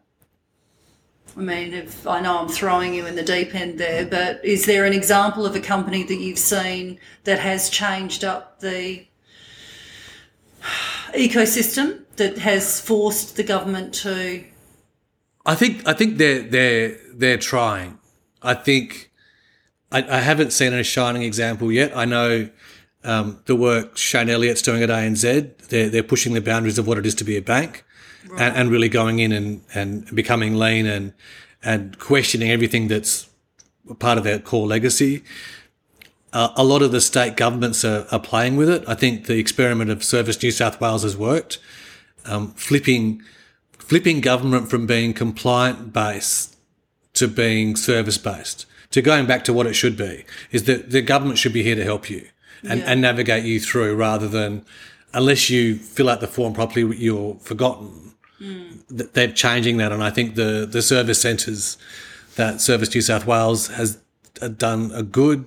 [1.38, 4.86] I mean, I know I'm throwing you in the deep end there, but is there
[4.86, 9.06] an example of a company that you've seen that has changed up the
[11.14, 14.44] ecosystem that has forced the government to.
[15.46, 18.00] I think I think they're they're they're trying.
[18.42, 19.12] I think
[19.92, 21.96] I, I haven't seen a shining example yet.
[21.96, 22.50] I know
[23.04, 25.68] um, the work Shane Elliott's doing at ANZ.
[25.70, 27.84] They're they're pushing the boundaries of what it is to be a bank,
[28.38, 31.14] and, and really going in and and becoming lean and
[31.64, 33.30] and questioning everything that's
[34.00, 35.24] part of their core legacy.
[36.32, 38.84] Uh, a lot of the state governments are, are playing with it.
[38.88, 41.58] I think the experiment of Service New South Wales has worked,
[42.26, 43.22] um, flipping
[43.78, 46.56] flipping government from being compliant based
[47.14, 51.02] to being service based, to going back to what it should be, is that the
[51.02, 52.28] government should be here to help you
[52.62, 52.92] and, Yeah.
[52.92, 54.64] and navigate you through rather than,
[55.14, 58.09] unless you fill out the form properly, you're forgotten.
[58.40, 59.92] Th- They're changing that.
[59.92, 61.78] And I think the, the service centres
[62.36, 64.00] that Service New South Wales has
[64.42, 65.46] uh, done a good.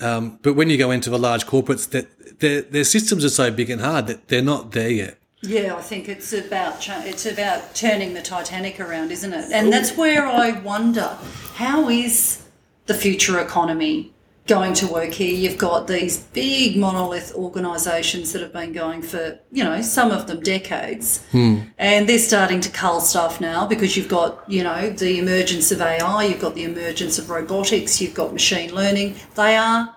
[0.00, 3.50] Um, but when you go into the large corporates, that their, their systems are so
[3.50, 5.18] big and hard that they're not there yet.
[5.42, 9.50] Yeah, I think it's about it's about turning the Titanic around, isn't it?
[9.50, 11.16] And that's where I wonder
[11.54, 12.42] how is
[12.84, 14.12] the future economy
[14.50, 15.32] going to work here?
[15.32, 20.26] You've got these big monolith organisations that have been going for you know some of
[20.26, 21.60] them decades, hmm.
[21.78, 25.80] and they're starting to cull stuff now because you've got you know the emergence of
[25.80, 29.14] AI, you've got the emergence of robotics, you've got machine learning.
[29.36, 29.96] They are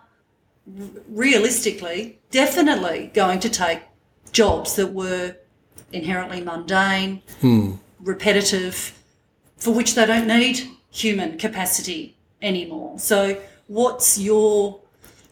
[1.09, 3.81] realistically definitely going to take
[4.31, 5.35] jobs that were
[5.91, 7.73] inherently mundane, hmm.
[7.99, 8.97] repetitive,
[9.57, 12.99] for which they don't need human capacity anymore.
[12.99, 14.79] So, what's your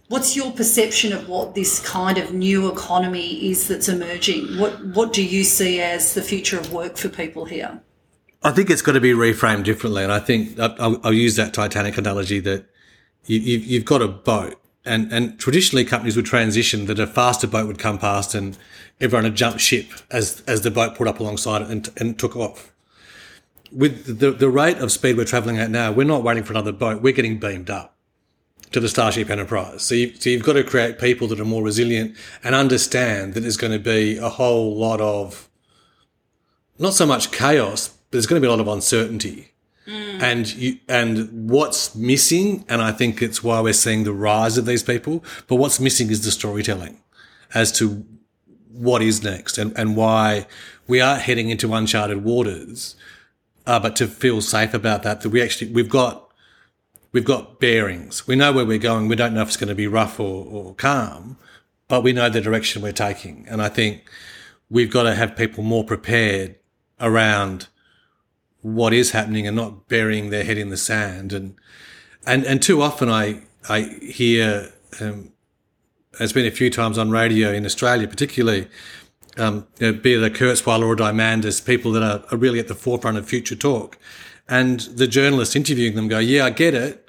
[0.08, 4.60] what's your perception of what this kind of new economy is that's emerging?
[4.60, 7.82] What what do you see as the future of work for people here?
[8.44, 11.54] I think it's got to be reframed differently, and I think I'll, I'll use that
[11.54, 12.66] Titanic analogy that
[13.28, 17.48] you, you've, you've got a boat, and and traditionally companies would transition that a faster
[17.48, 18.58] boat would come past, and
[19.00, 22.36] everyone would jump ship as as the boat pulled up alongside it and, and took
[22.36, 22.74] off.
[23.72, 26.72] With the the rate of speed we're travelling at now, we're not waiting for another
[26.74, 27.96] boat; we're getting beamed up
[28.72, 29.82] to the Starship Enterprise.
[29.84, 33.42] So, you, so you've got to create people that are more resilient and understand that
[33.42, 35.50] there's going to be a whole lot of
[36.80, 39.52] not so much chaos, but there's going to be a lot of uncertainty.
[39.88, 44.66] And you, and what's missing, and I think it's why we're seeing the rise of
[44.66, 45.24] these people.
[45.48, 47.02] But what's missing is the storytelling
[47.54, 48.06] as to
[48.72, 50.48] what is next and, and why
[50.88, 52.96] we are heading into uncharted waters.
[53.68, 56.31] Uh, but to feel safe about that, that we actually we've got
[57.12, 58.28] we've got bearings.
[58.28, 59.08] We know where we're going.
[59.08, 61.38] We don't know if it's going to be rough or, or calm,
[61.88, 63.46] but we know the direction we're taking.
[63.50, 64.10] And I think
[64.70, 66.56] we've got to have people more prepared
[67.00, 67.68] around
[68.62, 71.34] what is happening and not burying their head in the sand.
[71.34, 71.56] And
[72.26, 75.34] and and too often I I hear um,
[76.20, 78.68] it's been a few times on radio in Australia, particularly.
[79.38, 82.60] Um, you know, be it a Kurzweil or a Diamandis, people that are, are really
[82.60, 83.98] at the forefront of future talk,
[84.50, 87.01] and the journalists interviewing them go, "Yeah, I get it,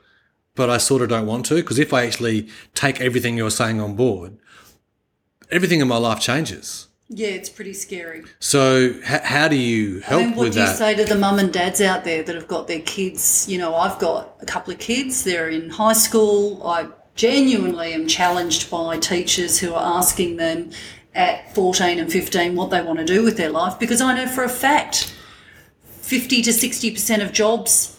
[0.55, 3.81] but I sort of don't want to because if I actually take everything you're saying
[3.81, 4.37] on board,
[5.51, 8.23] everything in my life changes." Yeah, it's pretty scary.
[8.41, 10.79] So h- how do you help I mean, what with do you that?
[10.79, 13.47] say to the mum and dads out there that have got their kids?
[13.49, 15.23] You know, I've got a couple of kids.
[15.23, 16.67] They're in high school.
[16.67, 20.71] I genuinely am challenged by teachers who are asking them
[21.15, 24.27] at 14 and 15 what they want to do with their life because I know
[24.27, 25.15] for a fact
[25.85, 27.92] 50 to 60% of jobs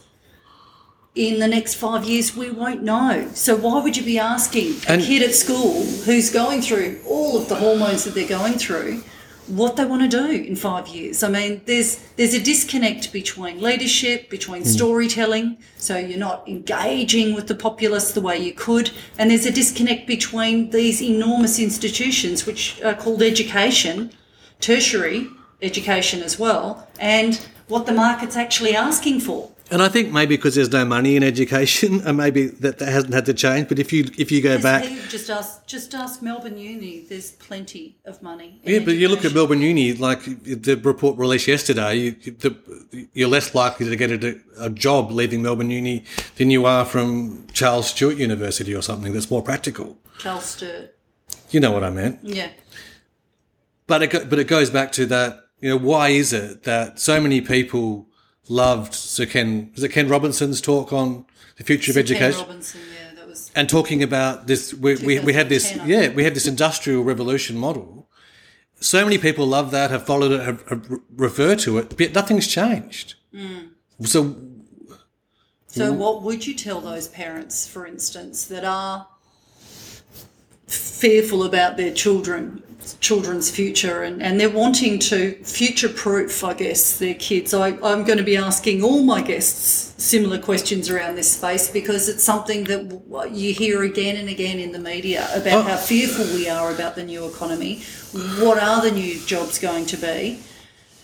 [1.16, 3.30] in the next five years we won't know.
[3.34, 7.38] So why would you be asking a And- kid at school who's going through all
[7.38, 9.04] of the hormones that they're going through
[9.46, 11.22] what they want to do in five years?
[11.22, 14.70] I mean, there's there's a disconnect between leadership, between hmm.
[14.70, 19.52] storytelling, so you're not engaging with the populace the way you could, and there's a
[19.52, 24.12] disconnect between these enormous institutions which are called education,
[24.60, 25.28] tertiary
[25.62, 29.53] education as well, and what the market's actually asking for.
[29.72, 32.90] And I think maybe because there's no money in education, and uh, maybe that, that
[32.90, 33.70] hasn't had to change.
[33.70, 37.06] But if you if you go back, Just ask, just ask Melbourne Uni.
[37.08, 38.60] There's plenty of money.
[38.64, 39.34] yeah, but you look at.
[39.34, 42.56] Melbourne Uni, like the report released yesterday, you, the,
[43.14, 46.04] you're less likely to get a, a job leaving Melbourne Uni
[46.36, 49.98] than you are from Charles Stewart University or something that's more practical.
[50.20, 50.96] Charles Sturt.
[51.50, 52.20] You know what I meant.
[52.22, 52.50] Yeah.
[53.88, 55.40] But it but it goes back to that.
[55.60, 58.08] You know, why is it that so many people
[58.50, 59.72] loved Sir Ken?
[59.76, 61.26] Was it Ken Robinson's talk on
[61.58, 62.42] the future of Ken education?
[62.42, 62.82] Robinson.
[62.94, 63.52] Yeah, that was.
[63.56, 67.58] and talking about this we, we, we have this yeah we have this industrial revolution
[67.58, 68.10] model
[68.80, 72.14] so many people love that have followed it have, have re- referred to it but
[72.14, 73.70] nothing's changed Mm.
[74.04, 74.36] so
[75.68, 79.08] So, what would you tell those parents, for instance, that are
[80.68, 82.62] fearful about their children
[83.08, 87.54] children's future and, and they're wanting to future proof, I guess, their kids.
[87.54, 92.08] I, I'm going to be asking all my guests similar questions around this space because
[92.08, 95.70] it's something that w- you hear again and again in the media about Oh.
[95.72, 97.84] how fearful we are about the new economy.
[98.42, 100.40] What are the new jobs going to be?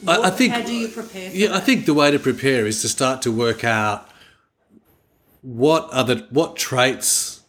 [0.08, 0.54] I, I think.
[0.54, 3.22] how do you prepare for Yeah, I think the way to prepare is to start
[3.24, 4.08] to work out
[5.42, 7.42] what are the what traits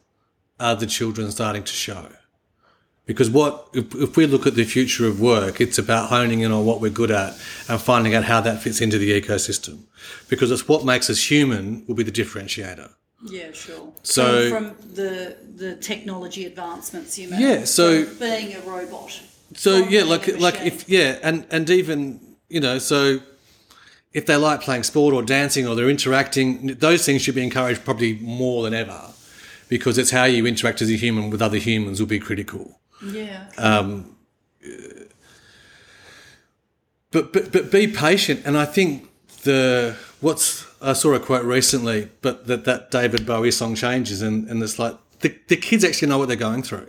[0.59, 2.09] are the children starting to show.
[3.11, 6.53] Because what if, if we look at the future of work, it's about honing in
[6.53, 7.35] on what we're good at
[7.69, 9.81] and finding out how that fits into the ecosystem.
[10.29, 12.89] Because it's what makes us human will be the differentiator.
[13.29, 13.93] Yeah, sure.
[14.05, 17.41] So- from, from the the technology advancements you mean.
[17.41, 19.21] Yeah, so- being a robot.
[19.55, 23.19] So yeah, like like if yeah, and and even you know, so
[24.13, 27.85] if they like playing sport or dancing or they're interacting, those things should be encouraged
[27.85, 29.01] probably more than ever,
[29.69, 32.77] because it's how you interact as a human with other humans will be critical.
[33.03, 33.47] Yeah.
[33.57, 34.03] Uh,
[37.13, 39.09] But but but be patient, and I think
[39.43, 44.49] the what's I saw a quote recently, but that that David Bowie song changes, and
[44.49, 46.87] and it's like the the kids actually know what they're going through.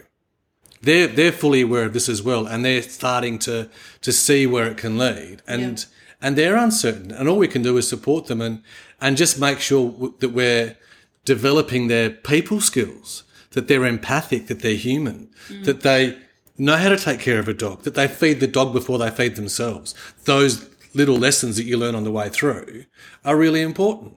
[0.83, 3.67] They're they're fully aware of this as well, and they're starting to
[4.01, 5.85] to see where it can lead, and Yeah.
[6.21, 8.61] and they're uncertain, and all we can do is support them and
[8.99, 10.77] and just make sure w- that we're
[11.25, 15.29] developing their people skills, that they're empathic, that they're human,
[15.63, 16.17] that they
[16.57, 19.09] know how to take care of a dog, that they feed the dog before they
[19.09, 19.95] feed themselves.
[20.25, 22.85] Those little lessons that you learn on the way through
[23.23, 24.15] are really important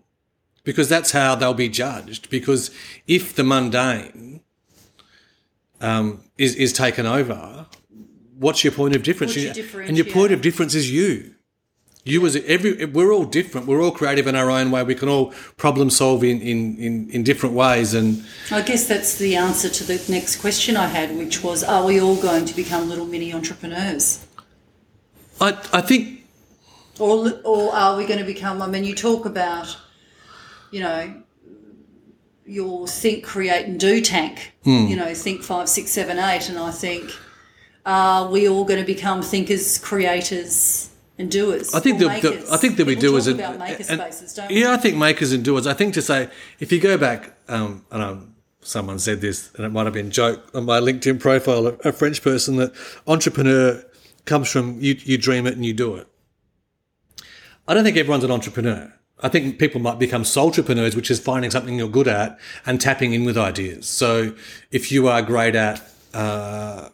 [0.65, 2.31] because that's how they'll be judged.
[2.31, 2.71] Because
[3.07, 4.41] if the mundane
[5.81, 7.67] um, is is taken over,
[8.39, 9.35] what's your point of difference?
[9.89, 11.34] And your point of difference is you.
[12.07, 13.67] You as every we're all different.
[13.67, 14.83] We're all creative in our own way.
[14.83, 17.95] We can all problem solve in in, in, in different ways.
[17.95, 21.85] And I guess that's the answer to the next question I had, which was, are
[21.87, 24.27] we all going to become little mini entrepreneurs?
[25.41, 26.27] I I think
[26.99, 29.77] Or, or are we going to become, I mean, you talk about,
[30.71, 31.23] you know,
[32.47, 34.87] your think, create, and do tank, Hmm.
[34.87, 36.49] you know, think five, six, seven, eight.
[36.51, 37.11] And I think,
[37.87, 41.75] are we all going to become thinkers, creators, and doers?
[41.75, 42.47] I think that the?
[42.53, 44.61] I think that we People do talk as a about maker and- don't we?
[44.63, 45.67] yeah, I think makers and doers.
[45.67, 46.29] I think to say
[46.61, 50.07] if you go back, um, and um, someone said this, and it might have been
[50.09, 52.73] a joke on my LinkedIn profile, a, a French person that
[53.07, 53.83] entrepreneur
[54.25, 54.95] comes from you.
[54.99, 56.09] You dream it and you do it.
[57.67, 58.93] I don't think everyone's an entrepreneur.
[59.23, 63.15] I think people might become soultrepreneurs, which is finding something you're good at and tapping
[63.15, 63.87] in with ideas.
[63.89, 64.35] So
[64.71, 65.81] if you are great at
[66.13, 66.89] uh,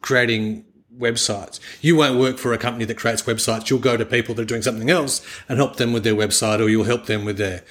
[0.00, 0.64] creating
[1.00, 3.70] websites, you won't work for a company that creates websites.
[3.70, 6.60] You'll go to people that are doing something else and help them with their website,
[6.60, 7.62] or you'll help them with their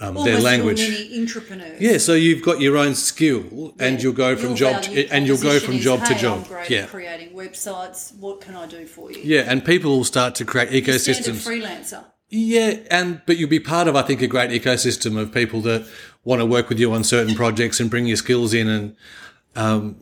[0.00, 0.78] um, their language.
[0.78, 1.80] little mini entrepreneurs.
[1.80, 5.26] Yeah, so you've got your own skill, and you'll go from Your job to, and
[5.26, 6.46] you'll go from is, job to job.
[6.46, 8.14] Great Yeah, at creating websites.
[8.18, 9.20] What can I do for you?
[9.24, 11.46] yeah, and people will start to create ecosystems.
[11.46, 12.04] freelancer.
[12.28, 15.86] Yeah, and but you'll be part of, I think, a great ecosystem of people that
[16.24, 18.96] want to work with you on certain projects and bring your skills in, and
[19.54, 19.96] um,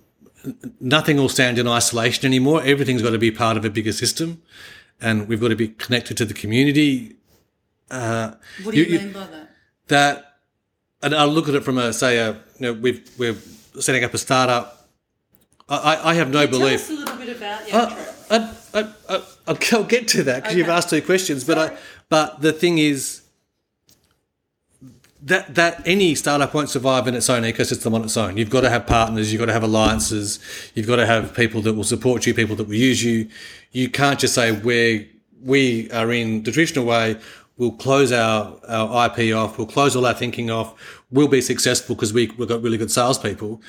[0.81, 2.63] nothing will stand in isolation anymore.
[2.63, 4.43] Everything's got to be part of a bigger system,
[5.01, 7.17] and we've got to be connected to the community.
[7.89, 8.39] What
[8.73, 9.51] do You- you, mean by that?
[9.89, 10.37] That,
[11.03, 13.37] and I'll look at it from a say, a, you know, we've we're
[13.79, 14.89] setting up a startup.
[15.69, 16.81] I, I I have no Tell belief.
[16.81, 18.55] us a little bit about Uh, YakTrak.
[18.75, 19.23] I, I, I,
[19.77, 21.45] I'll get to that because you've asked two questions.
[21.45, 21.77] But I,
[22.09, 23.21] but the thing is
[25.25, 28.37] that that any startup won't survive in its own ecosystem on its own.
[28.37, 29.33] You've got to have partners.
[29.33, 30.39] You've got to have alliances.
[30.75, 33.29] You've got to have people that will support you, people that will use you.
[33.73, 35.11] You can't just say we
[35.43, 37.19] we are in the traditional way.
[37.57, 39.59] We'll close our, our IP off.
[39.59, 40.75] We'll close all our thinking off.
[41.11, 43.63] We'll be successful because we, we've got really good salespeople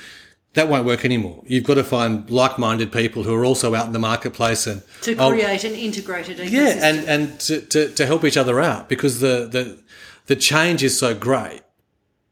[0.55, 1.43] that won't work anymore.
[1.45, 5.15] You've got to find like-minded people who are also out in the marketplace and to
[5.17, 6.51] oh, create an integrated ecosystem.
[6.51, 9.77] yeah, and and to, to, to help each other out because the, the
[10.28, 11.62] the change is so great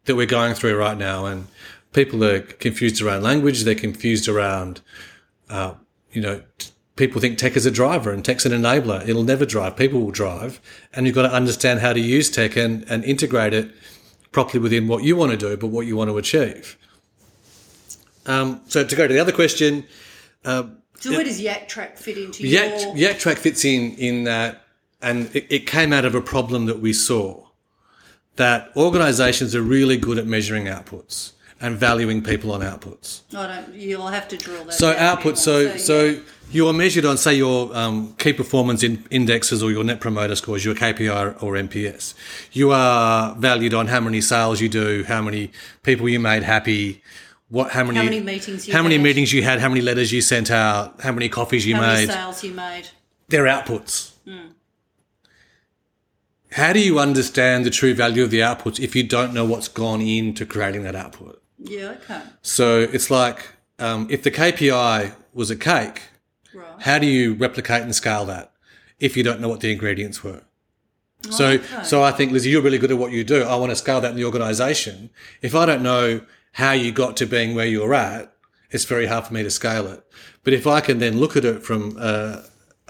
[0.06, 1.48] that we're going through right now, and
[1.94, 3.64] people are confused around language.
[3.64, 4.82] They're confused around,
[5.50, 5.76] uh,
[6.12, 6.41] you know.
[6.58, 9.02] t- People think tech is a driver and tech's an enabler.
[9.10, 9.76] It'll never drive.
[9.76, 10.62] People will drive.
[10.94, 13.72] And you've got to understand how to use tech and, and integrate it
[14.32, 16.78] properly within what you want to do, but what you want to achieve.
[18.28, 19.88] Um, so to go to the other question,
[20.46, 20.70] so
[21.10, 23.10] where does YakTrak fit into Yak, your?
[23.12, 24.62] YakTrak fits in in that,
[25.02, 27.43] and it, it came out of a problem that we saw
[28.36, 33.21] that organisations are really good at measuring outputs and valuing people on outputs.
[33.34, 33.75] I don't.
[33.75, 34.73] You'll have to drill that.
[34.73, 35.77] So down a output, so more.
[35.77, 36.19] so yeah.
[36.51, 40.36] you are measured on say your um, key performance in indexes or your net promoter
[40.36, 42.15] scores, your KPI or NPS.
[42.51, 45.51] You are valued on how many sales you do, how many
[45.84, 47.01] people you made happy,
[47.49, 49.03] what how many How many meetings you how many had.
[49.03, 52.07] meetings you had, how many letters you sent out, how many coffees you How many
[52.07, 52.13] made.
[52.13, 52.89] sales you made?
[53.29, 54.11] They're outputs.
[56.54, 59.68] How do you understand the true value of the outputs if you don't know what's
[59.68, 61.41] gone into creating that output?
[61.58, 62.22] Yeah, okay.
[62.41, 63.47] So it's like
[63.80, 66.01] um, if the KPI was a cake,
[66.54, 66.82] Right.
[66.82, 68.51] how do you replicate and scale that
[68.99, 70.41] if you don't know what the ingredients were?
[71.32, 71.84] So, okay.
[71.84, 73.43] so I think Lizzie, you're really good at what you do.
[73.43, 75.10] I want to scale that in the organisation.
[75.41, 78.32] If I don't know how you got to being where you're at,
[78.70, 80.04] it's very hard for me to scale it.
[80.43, 82.41] But if I can then look at it from uh,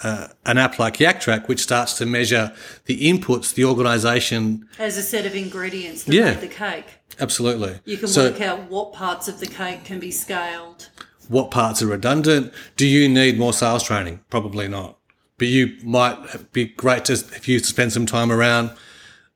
[0.01, 2.51] uh, an app like YakTrak, which starts to measure
[2.85, 6.31] the inputs the organisation, As a set of ingredients that Yeah.
[6.31, 6.85] make the cake.
[7.19, 7.79] absolutely.
[7.85, 10.89] You can so, work out what parts of the cake can be scaled.
[11.29, 12.51] what parts are redundant?
[12.75, 14.19] Do you need more sales training?
[14.29, 14.97] Probably not.
[15.37, 18.71] But you might be great to if you spend some time around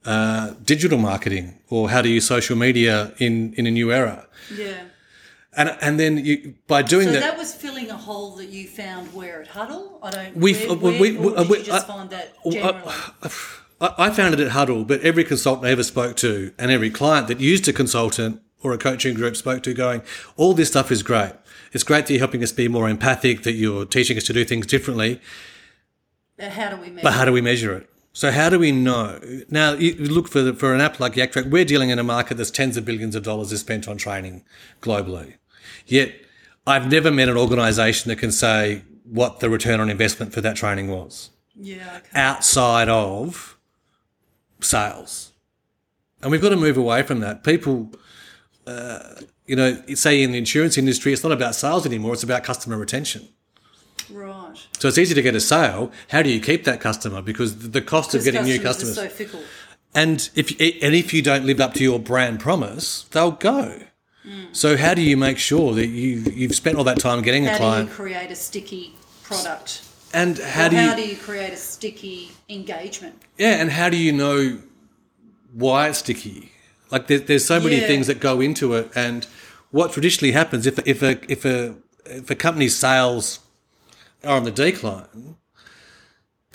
[0.05, 4.25] uh, digital marketing or how to use social media in in a new era.
[4.55, 4.81] Yeah.
[5.57, 8.67] And and then you by doing So that, that was filling a hole that you
[8.67, 9.99] found where at Huddle?
[10.03, 12.33] I don't We've- where, we- where, we- or did we- you just I- find that
[12.49, 12.93] generally?
[13.81, 16.89] I, I found it at Huddle, but every consultant I ever spoke to and every
[16.91, 20.01] client that used a consultant or a coaching group spoke to going,
[20.35, 21.33] all this stuff is great.
[21.73, 24.43] It's great that you're helping us be more empathic, that you're teaching us to do
[24.45, 25.19] things differently.
[26.39, 27.03] Uh, How do we measure?
[27.03, 27.89] But how do we measure it?
[28.13, 29.19] So how do we know?
[29.51, 31.51] Now, you you look for the, for an app like YakTrak.
[31.51, 34.43] We're dealing in a market that's tens of billions of dollars is spent on training
[34.81, 35.35] globally.
[35.86, 36.13] Yet,
[36.65, 40.55] I've never met an organisation that can say what the return on investment for that
[40.57, 42.09] training was yeah, okay.
[42.13, 43.57] outside of
[44.61, 45.32] sales.
[46.22, 47.43] And we've got to move away from that.
[47.43, 47.91] People,
[48.65, 48.99] uh,
[49.45, 52.13] you know, say in the insurance industry, it's not about sales anymore.
[52.13, 53.28] It's about customer retention.
[54.11, 54.55] Right.
[54.80, 55.91] So it's easy to get a sale.
[56.09, 57.22] How do you keep that customer?
[57.22, 59.41] Because the cost of getting new customers customers, so fickle.
[59.93, 63.82] and if and if you don't live up to your brand promise, they'll go.
[64.28, 64.55] Mm.
[64.55, 67.55] So how do you make sure that you you've spent all that time getting a
[67.55, 67.89] client?
[67.89, 69.84] How do you create a sticky product?
[70.13, 73.15] and how do you how do you create a sticky engagement?
[73.38, 74.59] yeah, and how do you know
[75.53, 76.51] why it's sticky?
[76.91, 77.88] Like there, there's so many Yeah.
[77.88, 79.25] things that go into it, and
[79.71, 81.75] what traditionally happens if if a if a
[82.05, 83.39] if a company's sales
[84.23, 85.36] are on the decline,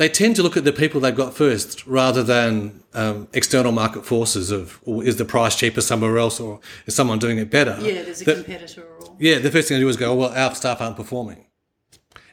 [0.03, 4.05] they tend to look at the people they've got first rather than um, external market
[4.05, 7.79] forces of or is the price cheaper somewhere else or is someone doing it better?
[7.81, 10.31] Yeah, there's a The- competitor or yeah, the first thing I do is go, well,
[10.35, 11.47] our staff aren't performing.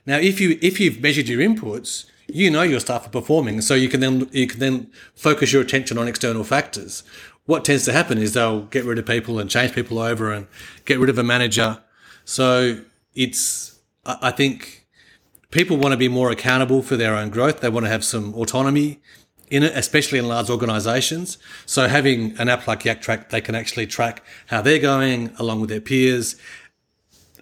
[0.07, 3.76] Now, if you if you've measured your inputs, you know your staff are performing, so
[3.76, 7.03] you can then you can then focus your attention on external factors.
[7.45, 10.47] What tends to happen is they'll get rid of people and change people over and
[10.86, 11.84] get rid of a manager.
[12.26, 12.80] So
[13.13, 14.79] it's I I think
[15.52, 17.62] people want to be more accountable for their own growth.
[17.62, 19.00] They want to have some autonomy
[19.50, 21.38] in it, especially in large organizations.
[21.66, 25.70] So having an app like YakTrak, they can actually track how they're going along with
[25.70, 26.36] their peers.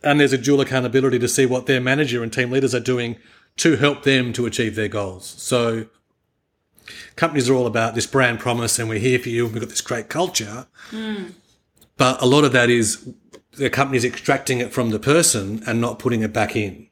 [0.03, 3.18] And there's a dual accountability to see what their manager and team leaders are doing
[3.58, 5.26] to help them to achieve their goals.
[5.38, 5.88] So
[7.16, 9.70] companies are all about this brand promise and we're here for you and we've got
[9.70, 10.68] this great culture.
[10.91, 11.26] Hmm.
[11.97, 13.12] But a lot of that is
[13.53, 16.88] the company's extracting it from the person and not putting it back in.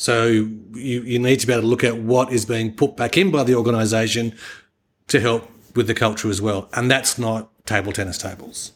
[0.00, 3.18] So you, you need to be able to look at what is being put back
[3.18, 4.34] in by the organization
[5.08, 5.46] to help
[5.76, 6.70] with the culture as well.
[6.72, 8.72] And that's not table tennis tables.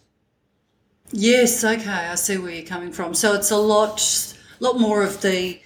[1.12, 3.14] Yes, okay, I see where you're coming from.
[3.14, 5.58] So it's a lot, lot more of the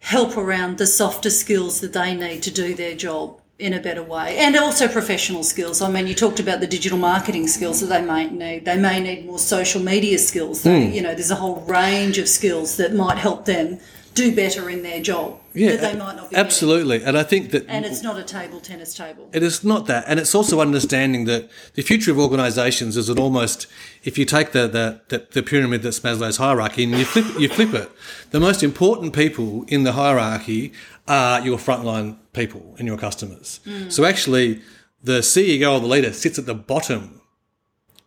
[0.00, 4.02] help around the softer skills that they need to do their job in a better
[4.02, 5.80] way, and also professional skills.
[5.80, 8.64] I mean, you talked about the digital marketing skills that they might need.
[8.64, 10.62] They may need more social media skills.
[10.62, 10.92] They, hmm.
[10.92, 13.78] You know, there's a whole range of skills that might help them
[14.14, 16.36] do better in their job that they might not be.
[16.36, 17.02] absolutely.
[17.02, 19.28] And I think that And it's not a table tennis table.
[19.32, 23.18] It is not that, and it's also understanding that the future of organisations is an
[23.18, 23.66] almost
[24.04, 27.48] if you take the, the the the pyramid that's Maslow's hierarchy and you flip you
[27.48, 27.90] flip it,
[28.30, 30.72] the most important people in the hierarchy
[31.06, 33.60] are your frontline people and your customers.
[33.66, 33.92] Mm.
[33.92, 34.62] So actually,
[35.02, 37.20] the CEO or the leader sits at the bottom,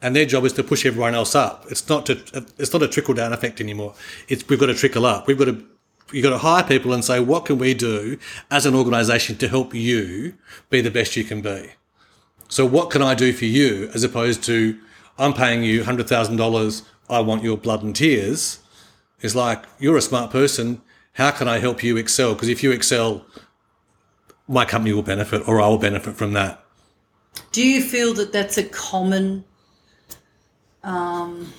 [0.01, 1.66] and their job is to push everyone else up.
[1.70, 2.14] It's not to
[2.58, 3.93] it's not a trickle down effect anymore.
[4.28, 5.28] It's we've got to trickle up.
[5.28, 5.64] We've got to
[6.12, 8.18] you've got to hire people and say, what can we do
[8.49, 10.34] as an organization to help you
[10.70, 11.72] be the best you can be?
[12.49, 14.80] So what can I do for you as opposed to
[15.18, 16.84] I'm paying you $100,000.
[17.10, 18.60] I want your blood and tears.
[19.22, 20.82] It's like, you're a smart person.
[21.14, 22.34] How can I help you excel?
[22.34, 23.26] Because if you excel,
[24.47, 26.64] my company will benefit or I will benefit from that.
[27.51, 29.43] Do you feel that that's a common
[30.84, 31.51] um,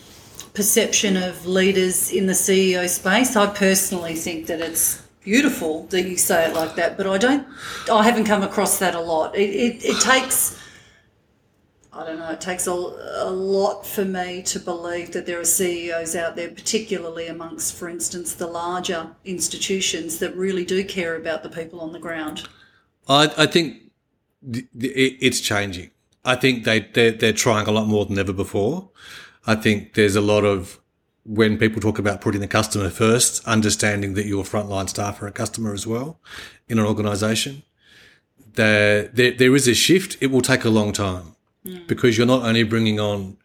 [0.59, 3.36] perception of leaders in the CEO space?
[3.36, 7.46] I personally think that it's beautiful that you say it like that, but I don't.
[7.88, 9.36] I haven't come across that a lot.
[9.36, 10.61] It, it, it takes
[11.92, 15.44] I don't know, it takes a, a lot for me to believe that there are
[15.44, 21.44] CEOs out there, particularly amongst, for instance, the larger institutions that really do care about
[21.44, 22.48] the people on the ground.
[23.09, 23.92] I, I think
[24.52, 25.90] th- th- it's changing.
[26.24, 28.90] I think they they're, they're trying a lot more than ever before.
[29.49, 30.78] I think there's a lot of
[31.24, 35.32] when people talk about putting the customer first, understanding that your frontline staff are a
[35.32, 36.20] customer as well
[36.68, 37.62] in an organisation.
[38.55, 40.18] There, there there is a shift.
[40.20, 41.34] It will take a long time
[41.86, 43.38] because you're not only bringing on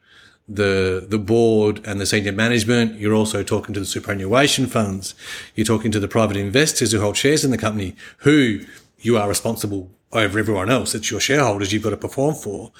[0.47, 2.99] the the board and the senior management.
[2.99, 5.15] You're also talking to the superannuation funds.
[5.55, 8.59] You're talking to the private investors who hold shares in the company, who
[8.99, 10.95] you are responsible over everyone else.
[10.95, 12.71] It's your shareholders you've got to perform for.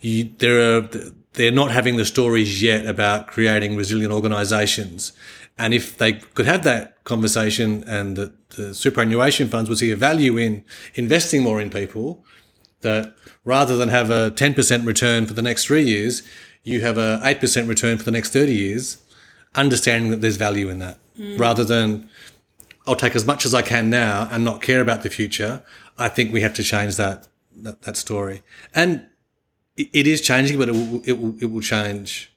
[0.00, 0.88] You, there are
[1.38, 5.12] they're not having the stories yet about creating resilient organisations.
[5.56, 9.96] And if they could have that conversation and the, the superannuation funds would see a
[9.96, 10.64] value in
[10.94, 12.24] investing more in people,
[12.80, 13.14] that
[13.44, 16.24] rather than have a 10% return for the next three years,
[16.64, 18.98] you have a 8% return for the next 30 years,
[19.54, 21.38] understanding that there's value in that mm.
[21.38, 22.10] rather than
[22.84, 25.62] I'll take as much as I can now and not care about the future.
[25.98, 27.28] I think we have to change that,
[27.58, 28.42] that, that story.
[28.74, 29.06] And
[29.78, 32.32] it, is changing, but it will, it will, it will change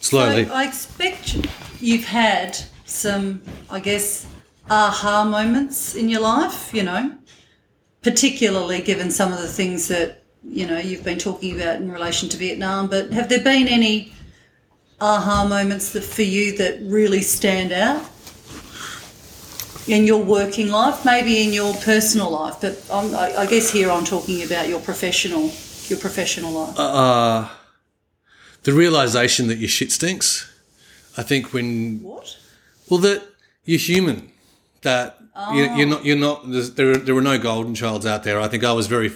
[0.00, 0.44] slowly.
[0.44, 1.46] So I expect
[1.80, 4.26] you've had some, I guess,
[4.70, 7.12] aha moments in your life, you know,
[8.02, 12.28] particularly given some of the things that, you know, you've been talking about in relation
[12.28, 12.88] to Vietnam.
[12.88, 14.12] But have there been any
[15.00, 18.02] aha moments that for you that really stand out?
[19.88, 24.04] In your working life, maybe in your personal life, but I, I guess here I'm
[24.04, 25.52] talking about your professional,
[25.90, 26.78] your professional life.
[26.78, 27.48] uh,
[28.62, 30.52] the realization that your shit stinks.
[31.16, 32.36] I think when what?
[32.90, 33.22] Well, that
[33.64, 34.30] you're human.
[34.82, 35.18] That
[35.54, 36.04] you, you're not.
[36.04, 36.42] You're not.
[36.76, 38.40] There, there were no golden childs out there.
[38.40, 39.10] I think I was very,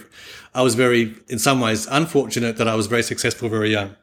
[0.53, 3.95] I was very, in some ways, unfortunate that I was very successful very young.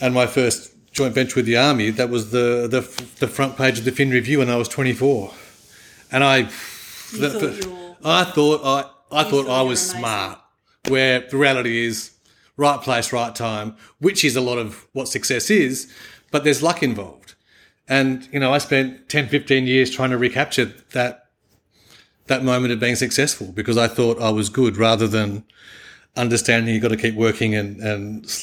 [0.00, 2.80] And my first joint venture with the army, that was the the,
[3.20, 5.32] the front page of the Fin Review, and I was 24.
[6.10, 8.80] And I, thought the- you were- I thought I,
[9.20, 10.38] I thought thought I was smart.
[10.88, 12.12] Where the reality is,
[12.56, 15.92] right place, right time, which is a lot of what success is,
[16.30, 17.34] but there's luck involved.
[17.88, 21.26] And, you know, I spent 10, 15 years trying to recapture that,
[22.26, 25.44] that moment of being successful because I thought I was good rather than
[26.16, 28.42] understanding you've got to keep working and, and,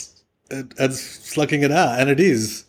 [0.49, 1.99] and, slugging it out.
[1.99, 2.65] And it is.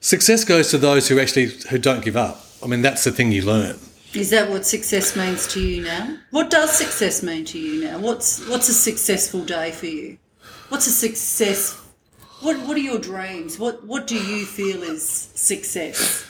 [0.00, 2.44] Success goes to those who actually, who don't give up.
[2.62, 3.78] I mean, that's the thing you learn.
[4.14, 6.18] Is that what success means to you now?
[6.30, 7.98] What does success mean to you now?
[7.98, 10.18] What's what's a successful day for you?
[10.68, 11.80] What's a success?
[12.40, 13.58] What what are your dreams?
[13.58, 16.28] What what do you feel is success?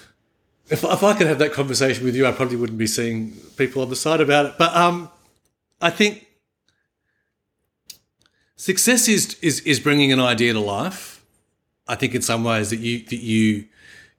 [0.68, 3.82] If, if I could have that conversation with you, I probably wouldn't be seeing people
[3.82, 4.54] on the side about it.
[4.58, 5.10] But um,
[5.80, 6.28] I think
[8.54, 11.24] success is, is is bringing an idea to life.
[11.88, 13.66] I think in some ways that you that you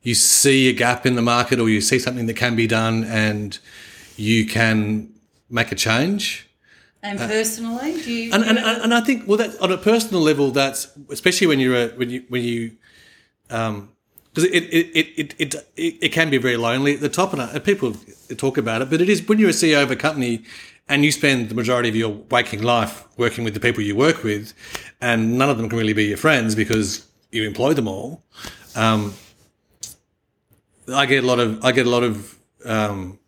[0.04, 3.04] you see a gap in the market or you see something that can be done
[3.06, 3.58] and
[4.16, 5.10] you can
[5.50, 6.48] make a change.
[7.02, 8.32] And personally, do you?
[8.32, 11.60] Uh, And, and, and I think, well, that on a personal level, that's especially when
[11.60, 12.72] you're a, when you when you
[13.50, 13.90] um
[14.34, 17.34] because it it, it, it, it it it can be very lonely at the top,
[17.34, 17.96] and uh, people
[18.38, 20.44] talk about it, but it is when you're a CEO of a company
[20.88, 24.24] and you spend the majority of your waking life working with the people you work
[24.24, 24.54] with,
[25.02, 28.24] and none of them can really be your friends because you employ them all.
[28.76, 29.14] Um,
[30.88, 33.20] I get a lot of I get a lot of um,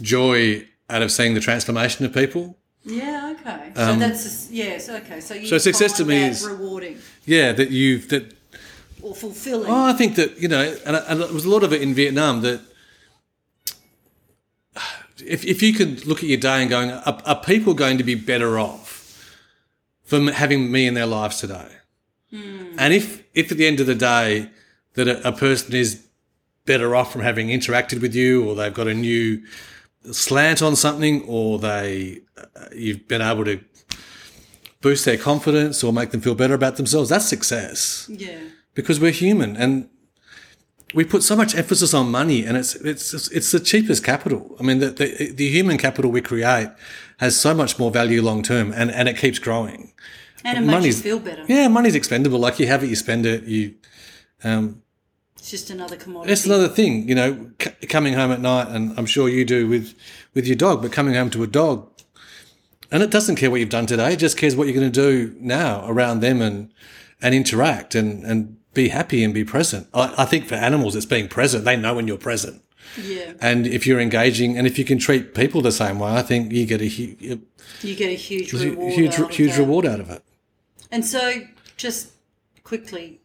[0.00, 2.56] joy out of seeing the transformation of people.
[2.84, 3.72] yeah, okay.
[3.74, 5.20] So that's yes, okay.
[5.20, 8.34] So you Um, so success to me is- rewarding Yeah, that you've that
[9.02, 9.70] or fulfilling.
[9.70, 11.94] Oh, I think that you know, and, and there was a lot of it in
[11.94, 12.60] Vietnam that
[15.24, 18.04] if if you could look at your day and going, are, are people going to
[18.04, 19.34] be better off
[20.02, 21.68] from having me in their lives today?
[22.32, 24.50] And if if at the end of the day
[24.94, 26.03] that a, a person is
[26.66, 29.42] better off from having interacted with you, or they've got a new
[30.12, 33.60] slant on something, or they uh, you've been able to
[34.84, 38.38] boost their confidence or make them feel better about themselves, that's success yeah.
[38.74, 39.88] because we're human and
[40.92, 44.54] we put so much emphasis on money and it's it's it's the cheapest capital.
[44.60, 46.68] I mean the the, the human capital we create
[47.18, 49.94] has so much more value long term and, and it keeps growing.
[50.44, 51.44] And it makes you Money's- feel better.
[51.48, 52.38] Yeah, money's expendable.
[52.38, 53.44] Like you have it, you spend it.
[53.44, 53.74] You
[54.44, 54.82] um,
[55.44, 56.32] It's just another commodity.
[56.32, 59.68] it's another thing, you know, c- coming home at night, and I'm sure you do
[59.68, 59.94] with
[60.32, 61.86] with your dog, but coming home to a dog,
[62.90, 65.00] and it doesn't care what you've done today; it just cares what you're going to
[65.10, 66.70] do now around them and
[67.20, 69.86] and interact and and be happy and be present.
[69.92, 71.66] I, I think for animals, it's being present.
[71.66, 72.62] They know when you're present,
[72.98, 73.34] yeah.
[73.38, 76.52] and if you're engaging, and if you can treat people the same way, I think
[76.52, 77.42] you get a hu-
[77.82, 78.94] You get a huge reward.
[78.94, 79.58] huge huge that.
[79.58, 80.22] reward out of it.
[80.90, 81.42] And so,
[81.76, 82.12] just
[82.62, 83.20] quickly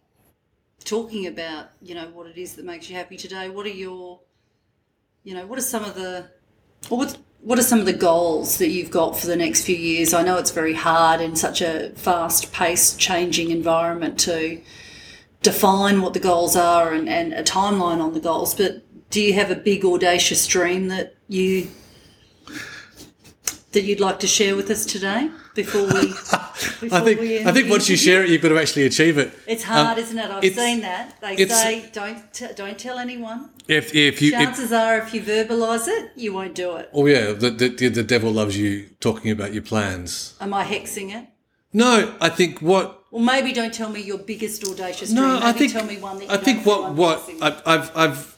[0.84, 3.50] talking about, you know, what it is that makes you happy today.
[3.50, 4.20] What are your,
[5.24, 6.30] you know, what are some of the,
[6.90, 10.14] what what are some of the goals that you've got for the next few years?
[10.14, 14.62] I know it's very hard in such a fast-paced, changing environment to
[15.42, 19.34] define what the goals are and, and a timeline on the goals, but do you
[19.34, 21.70] have a big audacious dream that you
[23.72, 26.14] that you'd like to share with us today before we?
[26.82, 29.18] Before I think we I think once you share it, you've got to actually achieve
[29.18, 29.32] it.
[29.48, 30.30] it's hard, Um, isn't it?
[30.32, 31.20] I've seen that.
[31.22, 33.50] They say don't t- don't tell anyone.
[33.68, 36.90] If if you if, Chances are, if you verbalise it, you won't do it.
[36.94, 40.36] oh yeah, the, the the devil loves you talking about your plans.
[40.42, 41.28] Am I hexing it?
[41.72, 45.34] No, I think what Well, maybe don't tell me your biggest audacious no, dream.
[45.36, 47.30] Maybe I think tell me one that I think what what.
[47.42, 48.38] I've I've I've,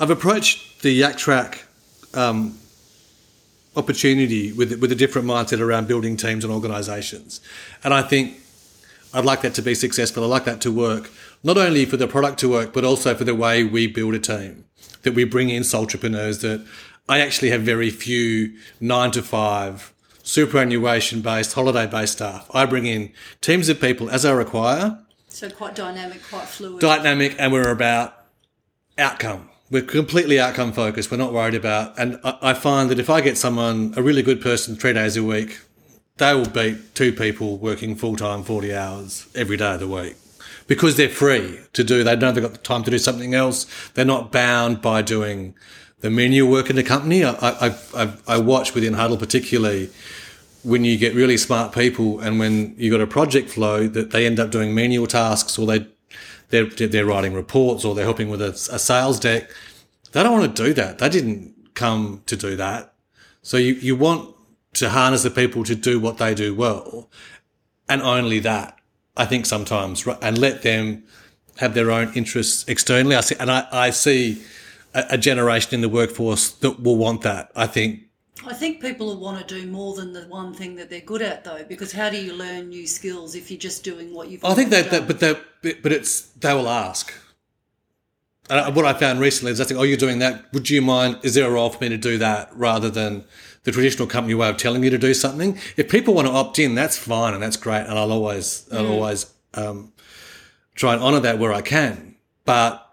[0.00, 1.58] I've approached the YakTrak
[2.14, 2.57] um,
[3.78, 7.40] opportunity with with a different mindset around building teams and organisations,
[7.82, 8.36] and I think
[9.14, 10.24] I'd like that to be successful.
[10.24, 11.10] I'd like that to work
[11.42, 14.18] not only for the product to work, but also for the way we build a
[14.18, 14.64] team.
[15.02, 16.40] That we bring in entrepreneurs.
[16.40, 16.66] That
[17.08, 22.50] I actually have very few nine to five superannuation based, holiday based staff.
[22.52, 24.98] I bring in teams of people as I require
[25.28, 26.80] so quite dynamic, quite fluid.
[26.80, 28.14] dynamic and we're about
[28.96, 29.48] outcome.
[29.70, 31.10] We're completely outcome focused.
[31.10, 34.22] We're not worried about, and I, I find that if I get someone, a really
[34.22, 35.60] good person, three days a week,
[36.16, 40.16] they will beat two people working full time, 40 hours every day of the week
[40.68, 42.04] because they're free to do.
[42.04, 43.66] They know they've got the time to do something else.
[43.94, 45.54] They're not bound by doing
[46.00, 47.24] the menial work in the company.
[47.24, 49.90] I, I, I, I watch within Huddle particularly
[50.62, 54.26] when you get really smart people and when you've got a project flow that they
[54.26, 55.86] end up doing menial tasks or they
[56.50, 59.50] they're, they're writing reports or they're helping with a, a sales deck.
[60.12, 60.98] They don't want to do that.
[60.98, 62.94] They didn't come to do that.
[63.42, 64.34] So you, you want
[64.74, 67.10] to harness the people to do what they do well
[67.88, 68.78] and only that.
[69.16, 71.04] I think sometimes and let them
[71.56, 73.16] have their own interests externally.
[73.16, 74.42] I see, and I, I see
[74.94, 77.50] a, a generation in the workforce that will want that.
[77.56, 78.02] I think
[78.46, 81.22] I think people will want to do more than the one thing that they're good
[81.22, 84.44] at, though, because how do you learn new skills if you're just doing what you've?
[84.44, 85.42] I think that, that but that,
[85.82, 87.12] but it's they will ask.
[88.50, 90.52] And what I found recently is I think, oh, you're doing that.
[90.54, 91.18] Would you mind?
[91.22, 93.24] Is there a role for me to do that rather than
[93.64, 95.58] the traditional company way of telling you to do something?
[95.76, 98.86] If people want to opt in, that's fine and that's great, and I'll always, I'll
[98.86, 99.92] always um,
[100.74, 102.16] try and honour that where I can.
[102.46, 102.88] But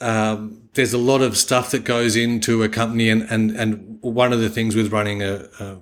[0.00, 4.32] um, there's a lot of stuff that goes into a company, and and and one
[4.32, 5.78] of the things with running a, a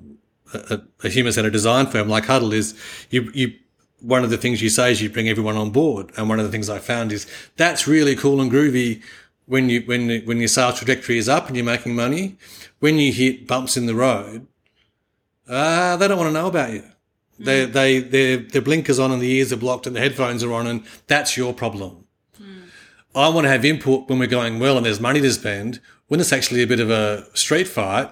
[0.54, 2.74] a, a human centered design firm like Huddle is
[3.10, 3.54] you, you,
[4.00, 6.10] one of the things you say is you bring everyone on board.
[6.16, 7.26] And one of the things I found is
[7.56, 9.02] that's really cool and groovy
[9.46, 12.36] when you, when, when your sales trajectory is up and you're making money.
[12.78, 14.46] When you hit bumps in the road,
[15.48, 16.84] uh, they don't want to know about you.
[17.38, 20.52] They, they, their, their blinkers on and the ears are blocked and the headphones are
[20.52, 22.04] on and that's your problem.
[23.14, 25.80] I want to have input when we're going well and there's money to spend.
[26.08, 28.10] When it's actually a bit of a street fight,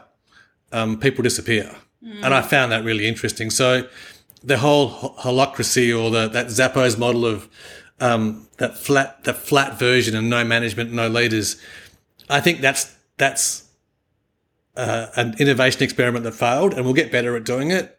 [0.73, 1.75] um, people disappear.
[2.23, 3.51] And I found that really interesting.
[3.51, 3.89] So
[4.43, 7.49] the whole holacracy or the, that Zappos model of
[8.01, 11.61] um, that flat that flat version and no management, no leaders,
[12.31, 13.69] I think that's that's
[14.77, 17.99] uh, an innovation experiment that failed, and we'll get better at doing it.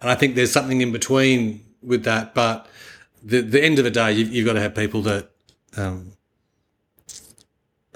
[0.00, 2.68] And I think there's something in between with that, but
[3.24, 5.30] the the end of the day, you've, you've got to have people that
[5.76, 6.12] um,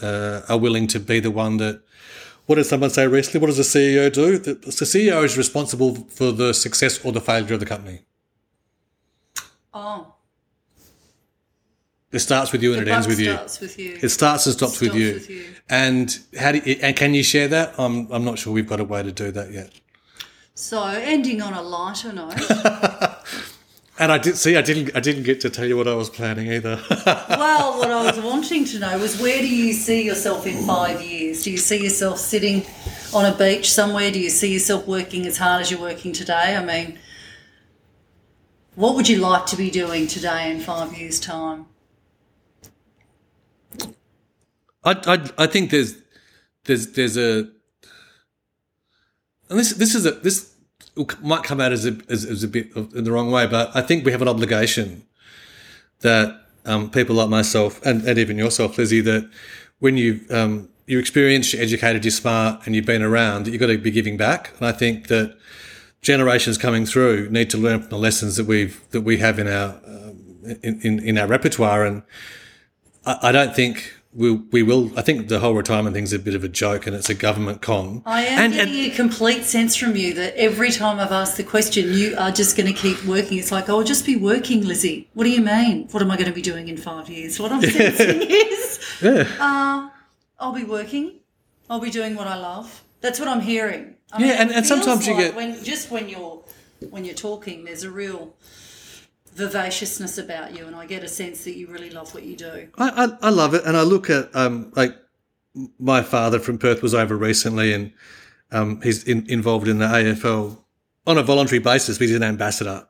[0.03, 1.83] uh, are willing to be the one that
[2.47, 3.41] what does someone say recently?
[3.41, 4.39] What does the CEO do?
[4.39, 8.01] The, the CEO is responsible for the success or the failure of the company.
[9.73, 10.15] oh,
[12.13, 13.35] It starts with you and the it ends with you.
[13.35, 13.99] starts with you.
[14.03, 15.13] It starts and stops, with, you.
[15.15, 15.45] with you.
[15.69, 17.75] And how do you, and can you share that?
[17.79, 19.71] I'm I'm not sure we've got a way to do that yet.
[20.55, 22.35] So, ending on a lighter note,
[24.01, 26.09] And I did see I didn't I didn't get to tell you what I was
[26.09, 26.83] planning either.
[27.07, 31.03] well, what I was wanting to know was where do you see yourself in five
[31.03, 31.43] years?
[31.43, 32.65] Do you see yourself sitting
[33.13, 34.11] on a beach somewhere?
[34.11, 36.57] Do you see yourself working as hard as you're working today?
[36.57, 36.99] I mean,
[38.75, 41.67] what would you like to be doing today in five years' time?
[44.83, 45.97] I, I I think there's
[46.65, 47.51] there's there's a
[49.51, 50.55] and this this is a this
[51.23, 53.75] might come out as a as, as a bit of, in the wrong way, but
[53.75, 55.05] I think we have an obligation
[56.01, 59.31] that um, people like myself and, and even yourself, Lizzie, that
[59.79, 63.61] when you um, you're experienced, you're educated, you're smart, and you've been around, that you've
[63.61, 64.51] got to be giving back.
[64.59, 65.37] And I think that
[66.03, 69.49] generations coming through need to learn from the lessons that we've that we have in
[69.49, 71.85] our um, in, in in our repertoire.
[71.85, 72.03] And
[73.07, 74.91] I, I don't think we we will.
[74.99, 77.63] I think the whole retirement thing's a bit of a joke, and it's a government
[77.63, 78.03] con.
[78.05, 81.45] I am and, getting a complete sense from you that every time I've asked the
[81.45, 83.39] question, you are just going to keep working.
[83.39, 85.09] It's like, I'll just be working, Lizzie.
[85.15, 85.87] What do you mean?
[85.93, 87.39] What am I going to be doing in five years?
[87.39, 89.89] What I'm sensing is, uh,
[90.41, 91.21] I'll be working.
[91.69, 92.83] I'll be doing what I love.
[93.01, 93.95] That's what I'm hearing.
[94.13, 96.43] I Yeah, and- and sometimes feels you get- when just when you're
[96.91, 98.35] when you're talking, there's a real
[99.41, 102.69] vivaciousness about you, and I get a sense that you really love what you do.
[102.79, 104.95] I, I, I love it, and I look at um, like
[105.79, 107.93] my father from Perth was over recently, and
[108.53, 110.59] um, he's in, involved in the AFL
[111.07, 111.99] on a voluntary basis.
[111.99, 112.87] But he's an ambassador,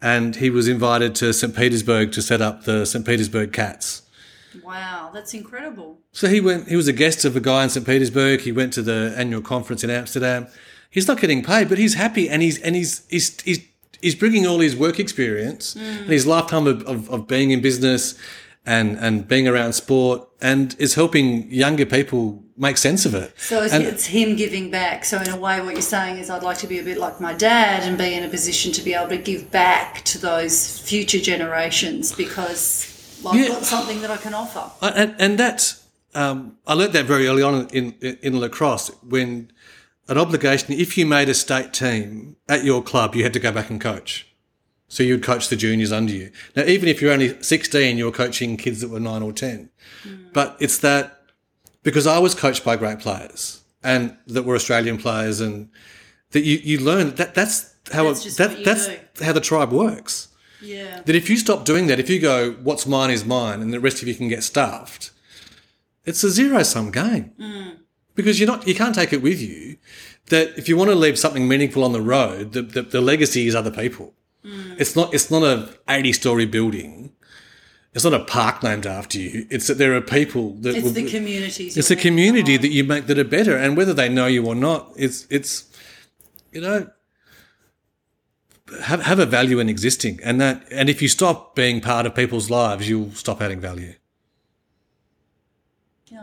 [0.00, 4.02] and he was invited to St Petersburg to set up the St Petersburg Cats.
[4.62, 5.98] Wow, that's incredible.
[6.12, 6.68] So he went.
[6.68, 8.40] He was a guest of a guy in St Petersburg.
[8.42, 10.46] He went to the annual conference in Amsterdam.
[10.90, 13.66] He's not getting paid, but he's happy, and he's and he's he's he's,
[14.02, 18.14] he's bringing all his work experience and his lifetime of, of, of being in business
[18.66, 23.32] and and being around sport, and is helping younger people make sense of it.
[23.38, 25.04] So it's, And- it's him giving back.
[25.04, 27.20] So in a way, what you're saying is, I'd like to be a bit like
[27.20, 30.78] my dad and be in a position to be able to give back to those
[30.78, 32.86] future generations because
[33.26, 33.48] I've Yeah.
[33.48, 34.70] got something that I can offer.
[34.80, 35.82] And, and that's
[36.14, 39.50] um, I learnt that very early on in, in in lacrosse when
[40.12, 40.74] an obligation.
[40.74, 43.80] If you made a state team at your club you had to go back and
[43.80, 44.28] coach.
[44.88, 46.30] So you'd coach the juniors under you.
[46.54, 49.70] Now even if you're only 16 you're coaching kids that were 9 or 10
[50.04, 50.32] mm.
[50.32, 51.20] but it's that
[51.82, 55.70] because I was coached by great players and that were Australian players and
[56.30, 59.24] that you you learn that that's how That's it, that, that's do.
[59.24, 60.28] how the tribe works.
[60.60, 61.02] Yeah.
[61.04, 63.80] that if you stop doing that, if you go, what's mine is mine, and the
[63.80, 65.10] rest of you can get stuffed,
[66.04, 67.78] it's a zero sum game mm.
[68.14, 69.76] Because you're not, you can't take it with you.
[70.26, 73.46] That if you want to leave something meaningful on the road, the, the, the legacy
[73.46, 74.14] is other people.
[74.44, 74.80] Mm.
[74.80, 77.12] It's not, it's not a 80 story building.
[77.94, 79.46] It's not a park named after you.
[79.50, 81.76] It's that there are people that It's will- the communities.
[81.76, 82.62] it's a community uh-huh.
[82.62, 85.64] that you make that are better, and whether they know you or not, it's it's
[86.52, 86.88] you know
[88.82, 92.14] have have a value in existing, and that and if you stop being part of
[92.14, 93.94] people's lives, you'll stop adding value.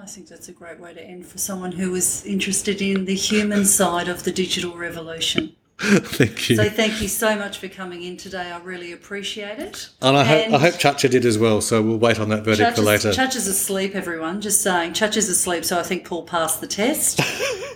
[0.10, 3.14] I think that's a great way to end for someone who is interested in the
[3.14, 5.56] human side of the digital revolution.
[5.80, 6.56] Thank you.
[6.56, 8.52] So thank you so much for coming in today.
[8.52, 9.90] I really appreciate it.
[10.02, 11.62] and I hope and- I hope Chacha did as well.
[11.62, 13.14] So we'll wait on that verdict Church for later.
[13.14, 14.42] Church is asleep, everyone.
[14.42, 17.22] Just saying, Church is asleep, so I think Paul passed the test.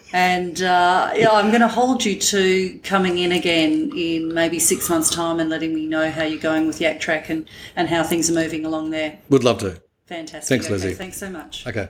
[0.14, 4.90] and uh, yeah, I'm going to hold you to coming in again in maybe six
[4.90, 8.30] months' time and letting me know how you're going with YakTrak and, and how things
[8.32, 9.20] are moving along there.
[9.30, 9.80] Would love to.
[10.08, 10.50] Fantastic.
[10.50, 10.94] Thanks, okay, Lizzie.
[10.96, 11.68] Thanks so much.
[11.68, 11.90] Okay.